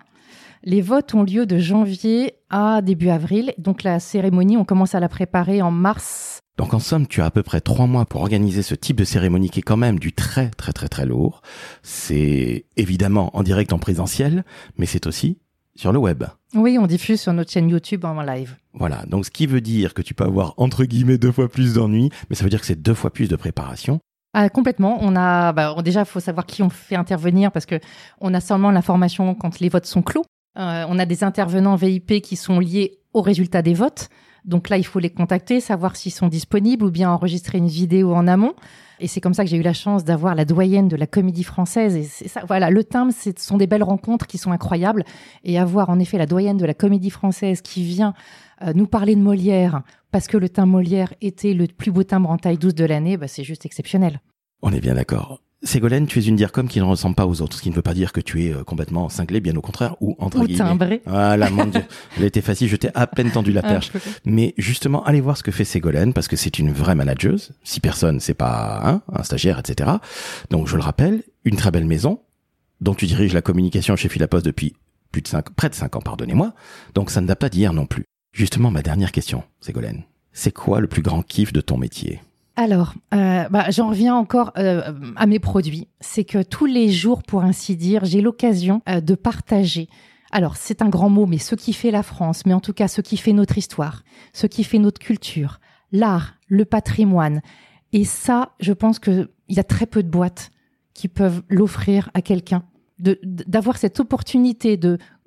Les 0.64 0.82
votes 0.82 1.14
ont 1.14 1.22
lieu 1.22 1.46
de 1.46 1.58
janvier 1.58 2.34
à 2.50 2.82
début 2.82 3.08
avril. 3.08 3.54
Donc 3.56 3.82
la 3.82 4.00
cérémonie, 4.00 4.56
on 4.56 4.64
commence 4.64 4.94
à 4.94 5.00
la 5.00 5.08
préparer 5.08 5.62
en 5.62 5.70
mars. 5.70 6.40
Donc 6.60 6.74
en 6.74 6.78
somme, 6.78 7.06
tu 7.06 7.22
as 7.22 7.24
à 7.24 7.30
peu 7.30 7.42
près 7.42 7.62
trois 7.62 7.86
mois 7.86 8.04
pour 8.04 8.20
organiser 8.20 8.60
ce 8.60 8.74
type 8.74 8.98
de 8.98 9.04
cérémonie 9.04 9.48
qui 9.48 9.60
est 9.60 9.62
quand 9.62 9.78
même 9.78 9.98
du 9.98 10.12
très 10.12 10.50
très 10.50 10.74
très 10.74 10.88
très 10.88 11.06
lourd. 11.06 11.40
C'est 11.82 12.66
évidemment 12.76 13.34
en 13.34 13.42
direct 13.42 13.72
en 13.72 13.78
présentiel, 13.78 14.44
mais 14.76 14.84
c'est 14.84 15.06
aussi 15.06 15.38
sur 15.74 15.90
le 15.90 15.98
web. 15.98 16.24
Oui, 16.54 16.76
on 16.78 16.86
diffuse 16.86 17.18
sur 17.18 17.32
notre 17.32 17.50
chaîne 17.50 17.70
YouTube 17.70 18.04
en 18.04 18.20
live. 18.20 18.56
Voilà, 18.74 19.06
donc 19.06 19.24
ce 19.24 19.30
qui 19.30 19.46
veut 19.46 19.62
dire 19.62 19.94
que 19.94 20.02
tu 20.02 20.12
peux 20.12 20.24
avoir 20.24 20.52
entre 20.58 20.84
guillemets 20.84 21.16
deux 21.16 21.32
fois 21.32 21.48
plus 21.48 21.72
d'ennuis, 21.72 22.10
mais 22.28 22.36
ça 22.36 22.44
veut 22.44 22.50
dire 22.50 22.60
que 22.60 22.66
c'est 22.66 22.82
deux 22.82 22.92
fois 22.92 23.10
plus 23.10 23.30
de 23.30 23.36
préparation. 23.36 23.98
Ah, 24.34 24.50
complètement. 24.50 24.98
On 25.00 25.16
a, 25.16 25.54
bah, 25.54 25.74
déjà, 25.82 26.00
il 26.00 26.06
faut 26.06 26.20
savoir 26.20 26.44
qui 26.44 26.62
on 26.62 26.68
fait 26.68 26.94
intervenir 26.94 27.52
parce 27.52 27.64
que 27.64 27.80
on 28.20 28.34
a 28.34 28.40
seulement 28.40 28.70
l'information 28.70 29.34
quand 29.34 29.60
les 29.60 29.70
votes 29.70 29.86
sont 29.86 30.02
clos. 30.02 30.26
Euh, 30.58 30.84
on 30.90 30.98
a 30.98 31.06
des 31.06 31.24
intervenants 31.24 31.76
VIP 31.76 32.20
qui 32.20 32.36
sont 32.36 32.58
liés 32.58 32.98
au 33.14 33.22
résultat 33.22 33.62
des 33.62 33.72
votes. 33.72 34.10
Donc 34.44 34.68
là, 34.68 34.78
il 34.78 34.84
faut 34.84 34.98
les 34.98 35.10
contacter, 35.10 35.60
savoir 35.60 35.96
s'ils 35.96 36.12
sont 36.12 36.28
disponibles 36.28 36.84
ou 36.84 36.90
bien 36.90 37.10
enregistrer 37.10 37.58
une 37.58 37.68
vidéo 37.68 38.14
en 38.14 38.26
amont. 38.26 38.54
Et 39.00 39.08
c'est 39.08 39.20
comme 39.20 39.34
ça 39.34 39.44
que 39.44 39.50
j'ai 39.50 39.56
eu 39.56 39.62
la 39.62 39.72
chance 39.72 40.04
d'avoir 40.04 40.34
la 40.34 40.44
doyenne 40.44 40.88
de 40.88 40.96
la 40.96 41.06
comédie 41.06 41.44
française. 41.44 41.96
Et 41.96 42.02
c'est 42.04 42.28
ça, 42.28 42.42
voilà, 42.46 42.70
le 42.70 42.84
timbre, 42.84 43.12
ce 43.12 43.30
sont 43.36 43.56
des 43.56 43.66
belles 43.66 43.82
rencontres 43.82 44.26
qui 44.26 44.38
sont 44.38 44.52
incroyables. 44.52 45.04
Et 45.44 45.58
avoir 45.58 45.88
en 45.88 45.98
effet 45.98 46.18
la 46.18 46.26
doyenne 46.26 46.58
de 46.58 46.66
la 46.66 46.74
comédie 46.74 47.10
française 47.10 47.62
qui 47.62 47.82
vient 47.82 48.14
euh, 48.62 48.72
nous 48.74 48.86
parler 48.86 49.14
de 49.14 49.20
Molière 49.20 49.82
parce 50.12 50.26
que 50.26 50.36
le 50.36 50.48
timbre 50.48 50.72
Molière 50.72 51.14
était 51.20 51.54
le 51.54 51.66
plus 51.66 51.90
beau 51.90 52.02
timbre 52.02 52.30
en 52.30 52.36
taille 52.36 52.58
douce 52.58 52.74
de 52.74 52.84
l'année, 52.84 53.16
bah, 53.16 53.28
c'est 53.28 53.44
juste 53.44 53.64
exceptionnel. 53.64 54.20
On 54.62 54.72
est 54.72 54.80
bien 54.80 54.94
d'accord. 54.94 55.40
Ségolène, 55.62 56.06
tu 56.06 56.18
es 56.18 56.22
une 56.22 56.36
DIRCOM 56.36 56.68
qui 56.68 56.78
ne 56.78 56.84
ressemble 56.84 57.14
pas 57.14 57.26
aux 57.26 57.42
autres, 57.42 57.58
ce 57.58 57.62
qui 57.62 57.68
ne 57.68 57.74
veut 57.74 57.82
pas 57.82 57.92
dire 57.92 58.12
que 58.12 58.20
tu 58.20 58.46
es 58.46 58.54
euh, 58.54 58.64
complètement 58.64 59.10
cinglé, 59.10 59.40
bien 59.40 59.54
au 59.56 59.60
contraire, 59.60 59.94
ou 60.00 60.16
entre 60.18 60.38
Ou 60.38 60.46
guillemets. 60.46 60.58
timbré. 60.64 61.02
Voilà, 61.04 61.50
mon 61.50 61.66
Dieu. 61.66 61.82
Elle 62.16 62.24
était 62.24 62.40
facile, 62.40 62.66
je 62.68 62.76
t'ai 62.76 62.88
à 62.94 63.06
peine 63.06 63.30
tendu 63.30 63.52
la 63.52 63.60
perche. 63.60 63.92
Mais 64.24 64.54
justement, 64.56 65.04
allez 65.04 65.20
voir 65.20 65.36
ce 65.36 65.42
que 65.42 65.50
fait 65.50 65.66
Ségolène, 65.66 66.14
parce 66.14 66.28
que 66.28 66.36
c'est 66.36 66.58
une 66.58 66.72
vraie 66.72 66.94
manageuse. 66.94 67.52
Six 67.62 67.80
personnes, 67.80 68.20
c'est 68.20 68.32
pas 68.32 68.80
hein, 68.82 69.02
un 69.12 69.22
stagiaire, 69.22 69.58
etc. 69.58 69.90
Donc, 70.48 70.66
je 70.66 70.76
le 70.76 70.82
rappelle, 70.82 71.22
une 71.44 71.56
très 71.56 71.70
belle 71.70 71.84
maison, 71.86 72.20
dont 72.80 72.94
tu 72.94 73.06
diriges 73.06 73.34
la 73.34 73.42
communication 73.42 73.96
chez 73.96 74.08
Philapost 74.08 74.46
depuis 74.46 74.74
plus 75.12 75.20
de 75.20 75.28
cinq, 75.28 75.50
près 75.50 75.68
de 75.68 75.74
cinq 75.74 75.94
ans, 75.94 76.00
pardonnez-moi. 76.00 76.54
Donc, 76.94 77.10
ça 77.10 77.20
ne 77.20 77.26
date 77.26 77.38
pas 77.38 77.50
d'hier 77.50 77.74
non 77.74 77.84
plus. 77.84 78.04
Justement, 78.32 78.70
ma 78.70 78.80
dernière 78.80 79.12
question, 79.12 79.42
Ségolène. 79.60 80.04
C'est 80.32 80.52
quoi 80.52 80.80
le 80.80 80.86
plus 80.86 81.02
grand 81.02 81.22
kiff 81.22 81.52
de 81.52 81.60
ton 81.60 81.76
métier? 81.76 82.20
Alors, 82.62 82.92
euh, 83.14 83.48
bah, 83.48 83.70
j'en 83.70 83.88
reviens 83.88 84.14
encore 84.14 84.52
euh, 84.58 84.92
à 85.16 85.24
mes 85.24 85.38
produits. 85.38 85.88
C'est 86.02 86.24
que 86.24 86.42
tous 86.42 86.66
les 86.66 86.90
jours, 86.90 87.22
pour 87.22 87.42
ainsi 87.42 87.74
dire, 87.74 88.04
j'ai 88.04 88.20
l'occasion 88.20 88.82
euh, 88.86 89.00
de 89.00 89.14
partager. 89.14 89.88
Alors, 90.30 90.58
c'est 90.58 90.82
un 90.82 90.90
grand 90.90 91.08
mot, 91.08 91.24
mais 91.24 91.38
ce 91.38 91.54
qui 91.54 91.72
fait 91.72 91.90
la 91.90 92.02
France, 92.02 92.44
mais 92.44 92.52
en 92.52 92.60
tout 92.60 92.74
cas 92.74 92.86
ce 92.86 93.00
qui 93.00 93.16
fait 93.16 93.32
notre 93.32 93.56
histoire, 93.56 94.02
ce 94.34 94.46
qui 94.46 94.62
fait 94.62 94.78
notre 94.78 94.98
culture, 94.98 95.58
l'art, 95.90 96.34
le 96.48 96.66
patrimoine. 96.66 97.40
Et 97.94 98.04
ça, 98.04 98.50
je 98.60 98.74
pense 98.74 98.98
qu'il 98.98 99.30
y 99.48 99.58
a 99.58 99.64
très 99.64 99.86
peu 99.86 100.02
de 100.02 100.10
boîtes 100.10 100.50
qui 100.92 101.08
peuvent 101.08 101.42
l'offrir 101.48 102.10
à 102.12 102.20
quelqu'un, 102.20 102.62
d'avoir 102.98 103.78
cette 103.78 104.00
opportunité 104.00 104.78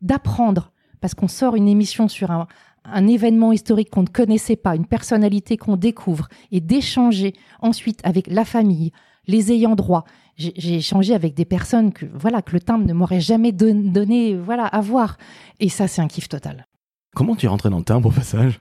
d'apprendre, 0.03 0.71
parce 1.01 1.15
qu'on 1.15 1.27
sort 1.27 1.55
une 1.55 1.67
émission 1.67 2.07
sur 2.07 2.29
un, 2.29 2.47
un 2.85 3.07
événement 3.07 3.51
historique 3.51 3.89
qu'on 3.89 4.01
ne 4.03 4.07
connaissait 4.07 4.55
pas, 4.55 4.75
une 4.75 4.85
personnalité 4.85 5.57
qu'on 5.57 5.77
découvre, 5.77 6.27
et 6.51 6.59
d'échanger 6.61 7.33
ensuite 7.61 7.99
avec 8.03 8.27
la 8.27 8.45
famille, 8.45 8.91
les 9.27 9.51
ayants 9.51 9.75
droit. 9.75 10.05
J'ai 10.35 10.75
échangé 10.75 11.13
avec 11.13 11.35
des 11.35 11.45
personnes 11.45 11.93
que 11.93 12.07
voilà 12.13 12.41
que 12.41 12.53
le 12.53 12.59
timbre 12.59 12.87
ne 12.87 12.93
m'aurait 12.93 13.21
jamais 13.21 13.51
donné 13.51 14.35
voilà 14.35 14.65
à 14.65 14.81
voir. 14.81 15.17
Et 15.59 15.69
ça, 15.69 15.87
c'est 15.87 16.01
un 16.01 16.07
kiff 16.07 16.27
total. 16.27 16.65
Comment 17.15 17.35
tu 17.35 17.45
es 17.45 17.49
rentré 17.49 17.69
dans 17.69 17.77
le 17.77 17.83
timbre 17.83 18.09
au 18.09 18.11
passage? 18.11 18.59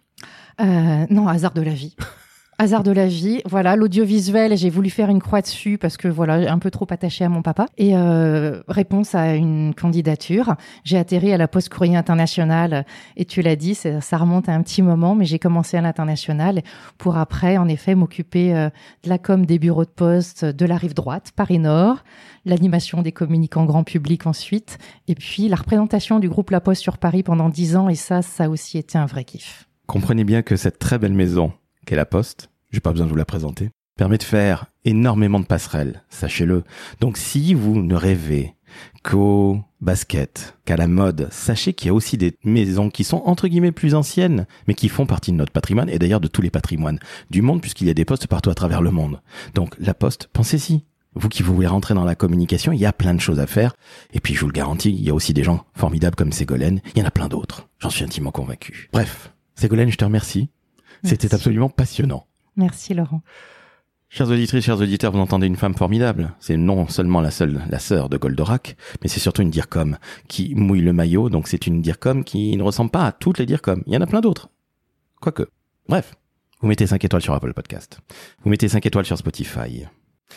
Euh, 0.61 1.07
Non, 1.09 1.29
hasard 1.29 1.55
de 1.55 1.63
la 1.63 1.73
vie. 1.73 1.97
Hasard 2.63 2.85
de 2.85 2.93
la 2.93 3.09
vie, 3.09 3.43
voilà, 3.45 3.75
l'audiovisuel, 3.75 4.57
j'ai 4.57 4.71
voulu 4.71 4.89
faire 4.89 5.09
une 5.09 5.21
croix 5.21 5.41
dessus 5.41 5.79
parce 5.79 5.97
que 5.97 6.07
voilà, 6.07 6.53
un 6.53 6.61
peu 6.61 6.71
trop 6.71 6.87
attaché 6.91 7.25
à 7.25 7.29
mon 7.29 7.43
papa. 7.43 7.67
Et 7.77 7.97
euh, 7.97 8.63
réponse 8.69 9.17
à 9.17 9.35
une 9.35 9.75
candidature, 9.75 10.55
j'ai 10.85 10.97
atterri 10.97 11.33
à 11.33 11.39
la 11.39 11.49
Poste 11.49 11.71
Courrier 11.71 11.97
International 11.97 12.87
et 13.17 13.25
tu 13.25 13.43
l'as 13.43 13.57
dit, 13.57 13.75
ça, 13.75 14.17
remonte 14.17 14.49
à 14.49 14.53
un 14.53 14.63
petit 14.63 14.81
moment, 14.81 15.17
mais 15.17 15.25
j'ai 15.25 15.41
commencé 15.41 15.77
à 15.77 15.81
l'international 15.81 16.63
pour 16.99 17.17
après, 17.17 17.57
en 17.57 17.67
effet, 17.67 17.97
m'occuper 17.97 18.55
euh, 18.55 18.71
de 19.03 19.09
la 19.09 19.19
com 19.19 19.45
des 19.45 19.59
bureaux 19.59 19.85
de 19.85 19.91
poste 19.91 20.45
de 20.45 20.65
la 20.65 20.77
rive 20.77 20.95
droite, 20.95 21.33
Paris 21.35 21.59
Nord, 21.59 22.05
l'animation 22.45 23.03
des 23.03 23.11
communicants 23.11 23.65
grand 23.65 23.83
public 23.83 24.25
ensuite, 24.29 24.79
et 25.09 25.17
puis 25.17 25.49
la 25.49 25.57
représentation 25.57 26.21
du 26.21 26.29
groupe 26.29 26.51
La 26.51 26.61
Poste 26.61 26.83
sur 26.83 26.99
Paris 26.99 27.25
pendant 27.25 27.49
dix 27.49 27.75
ans, 27.75 27.89
et 27.89 27.97
ça, 27.97 28.23
ça 28.23 28.45
a 28.45 28.49
aussi 28.49 28.79
été 28.79 28.99
un 28.99 29.07
vrai 29.07 29.25
kiff. 29.25 29.69
Comprenez 29.89 30.23
bien 30.23 30.43
que 30.43 30.55
cette 30.55 30.79
très 30.79 31.01
belle 31.01 31.13
maison 31.13 31.51
qu'est 31.87 31.97
La 31.97 32.07
Poste, 32.07 32.52
j'ai 32.73 32.81
pas 32.81 32.91
besoin 32.91 33.07
de 33.07 33.11
vous 33.11 33.17
la 33.17 33.25
présenter, 33.25 33.71
permet 33.97 34.19
de 34.19 34.23
faire 34.23 34.67
énormément 34.85 35.41
de 35.41 35.47
passerelles, 35.47 36.03
sachez-le. 36.09 36.65
Donc 37.01 37.17
si 37.17 37.55
vous 37.55 37.81
ne 37.81 37.95
rêvez 37.95 38.55
qu'au 39.03 39.61
basket, 39.81 40.57
qu'à 40.65 40.77
la 40.77 40.87
mode, 40.87 41.29
sachez 41.31 41.75
qu'il 41.75 41.89
y 41.89 41.91
a 41.91 41.95
aussi 41.95 42.17
des 42.17 42.37
maisons 42.45 42.89
qui 42.89 43.05
sont 43.05 43.23
entre 43.27 43.49
guillemets 43.49 43.73
plus 43.73 43.95
anciennes, 43.95 44.47
mais 44.67 44.75
qui 44.75 44.89
font 44.89 45.07
partie 45.07 45.33
de 45.33 45.37
notre 45.37 45.53
patrimoine 45.53 45.91
et 45.91 45.99
d'ailleurs 45.99 46.21
de 46.21 46.29
tous 46.29 46.43
les 46.43 46.51
patrimoines 46.51 46.99
du 47.31 47.43
monde 47.43 47.61
puisqu'il 47.61 47.87
y 47.87 47.91
a 47.91 47.95
des 47.95 48.05
postes 48.05 48.27
partout 48.27 48.51
à 48.51 48.55
travers 48.55 48.83
le 48.83 48.91
monde. 48.91 49.21
Donc 49.55 49.75
la 49.79 49.95
poste, 49.95 50.29
pensez-y. 50.33 50.85
Vous 51.15 51.29
qui 51.29 51.43
voulez 51.43 51.67
rentrer 51.67 51.93
dans 51.93 52.07
la 52.07 52.15
communication, 52.15 52.73
il 52.73 52.81
y 52.81 52.87
a 52.87 52.93
plein 52.93 53.13
de 53.13 53.21
choses 53.21 53.39
à 53.39 53.47
faire. 53.47 53.75
Et 54.15 54.21
puis 54.21 54.33
je 54.33 54.41
vous 54.41 54.47
le 54.47 54.53
garantis, 54.53 54.91
il 54.91 55.03
y 55.03 55.11
a 55.11 55.15
aussi 55.15 55.35
des 55.35 55.45
gens 55.45 55.67
formidables 55.75 56.17
comme 56.17 56.33
Ségolène. 56.33 56.81
Il 56.95 57.01
y 57.01 57.03
en 57.03 57.07
a 57.07 57.11
plein 57.11 57.29
d'autres. 57.29 57.69
J'en 57.81 57.91
suis 57.91 58.03
intimement 58.03 58.31
convaincu. 58.31 58.89
Bref, 58.95 59.35
Ségolène, 59.55 59.91
je 59.91 59.99
te 59.99 60.07
remercie. 60.07 60.49
C'était 61.05 61.35
absolument 61.35 61.69
passionnant. 61.69 62.27
Merci 62.57 62.95
Laurent. 62.95 63.23
Chers 64.09 64.29
auditrices, 64.29 64.67
chers 64.67 64.79
auditeurs, 64.79 65.11
vous 65.11 65.21
entendez 65.21 65.47
une 65.47 65.57
femme 65.57 65.75
formidable. 65.75 66.35
C'est 66.39 66.59
non 66.59 66.87
seulement 66.87 67.23
la 67.23 67.31
seule, 67.31 67.63
la 67.71 67.79
sœur 67.79 68.11
de 68.11 68.19
Goldorak, 68.19 68.77
mais 69.03 69.09
c'est 69.09 69.21
surtout 69.21 69.41
une 69.41 69.49
DIRCOM 69.49 69.97
qui 70.29 70.55
mouille 70.55 70.83
le 70.83 70.93
maillot, 70.93 71.31
donc 71.31 71.49
c'est 71.49 71.67
une 71.67 71.81
DIRCOM 71.81 72.23
qui 72.23 72.55
ne 72.59 72.63
ressemble 72.63 72.91
pas 72.91 73.07
à 73.07 73.13
toutes 73.13 73.39
les 73.39 73.47
DIRCOM. 73.47 73.83
Il 73.87 73.95
y 73.95 73.97
en 73.97 74.03
a 74.03 74.07
plein 74.07 74.21
d'autres. 74.21 74.51
Quoique. 75.21 75.49
Bref. 75.89 76.15
Vous 76.61 76.69
mettez 76.69 76.87
5 76.87 77.03
étoiles 77.03 77.23
sur 77.23 77.33
Apple 77.33 77.55
Podcast. 77.55 78.01
Vous 78.45 78.51
mettez 78.51 78.69
5 78.69 78.85
étoiles 78.85 79.07
sur 79.07 79.17
Spotify. 79.17 79.87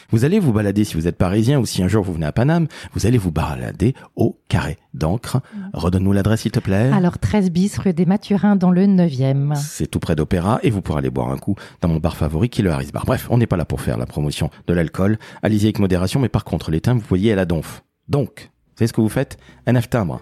Vous 0.09 0.25
allez 0.25 0.39
vous 0.39 0.53
balader, 0.53 0.83
si 0.83 0.95
vous 0.95 1.07
êtes 1.07 1.17
parisien 1.17 1.59
ou 1.59 1.65
si 1.65 1.83
un 1.83 1.87
jour 1.87 2.03
vous 2.03 2.13
venez 2.13 2.25
à 2.25 2.31
Paname, 2.31 2.67
vous 2.93 3.05
allez 3.05 3.17
vous 3.17 3.31
balader 3.31 3.93
au 4.15 4.37
carré 4.49 4.77
d'encre. 4.93 5.41
Redonne-nous 5.73 6.13
l'adresse, 6.13 6.41
s'il 6.41 6.51
te 6.51 6.59
plaît. 6.59 6.91
Alors, 6.93 7.17
13 7.17 7.51
bis, 7.51 7.77
rue 7.77 7.93
des 7.93 8.05
Mathurins, 8.05 8.55
dans 8.55 8.71
le 8.71 8.85
9e. 8.85 9.55
C'est 9.55 9.87
tout 9.87 9.99
près 9.99 10.15
d'Opéra 10.15 10.59
et 10.63 10.69
vous 10.69 10.81
pourrez 10.81 10.99
aller 10.99 11.09
boire 11.09 11.31
un 11.31 11.37
coup 11.37 11.55
dans 11.81 11.89
mon 11.89 11.97
bar 11.97 12.15
favori 12.15 12.49
qui 12.49 12.61
est 12.61 12.63
le 12.63 12.71
Harris 12.71 12.91
Bar. 12.93 13.05
Bref, 13.05 13.27
on 13.29 13.37
n'est 13.37 13.47
pas 13.47 13.57
là 13.57 13.65
pour 13.65 13.81
faire 13.81 13.97
la 13.97 14.05
promotion 14.05 14.49
de 14.67 14.73
l'alcool. 14.73 15.17
Allez-y 15.41 15.65
avec 15.65 15.79
modération, 15.79 16.19
mais 16.19 16.29
par 16.29 16.43
contre, 16.43 16.71
les 16.71 16.81
timbres, 16.81 17.01
vous 17.01 17.07
voyez, 17.07 17.31
à 17.31 17.35
la 17.35 17.45
donf. 17.45 17.83
Donc, 18.07 18.49
vous 18.51 18.79
savez 18.79 18.87
ce 18.87 18.93
que 18.93 19.01
vous 19.01 19.09
faites? 19.09 19.37
NF 19.67 19.89
timbre. 19.89 20.21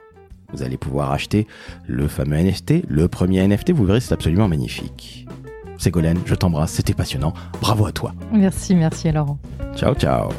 Vous 0.54 0.62
allez 0.62 0.78
pouvoir 0.78 1.12
acheter 1.12 1.48
le 1.88 2.08
fameux 2.08 2.38
NFT, 2.38 2.84
le 2.88 3.08
premier 3.08 3.46
NFT, 3.48 3.72
vous 3.72 3.86
verrez, 3.86 4.00
c'est 4.00 4.14
absolument 4.14 4.48
magnifique. 4.48 5.28
Ségolène, 5.78 6.20
je 6.26 6.36
t'embrasse, 6.36 6.72
c'était 6.72 6.94
passionnant. 6.94 7.34
Bravo 7.62 7.86
à 7.86 7.92
toi. 7.92 8.14
Merci, 8.32 8.76
merci 8.76 9.12
Laurent. 9.12 9.38
Ciao, 9.76 9.94
ciao. 9.96 10.30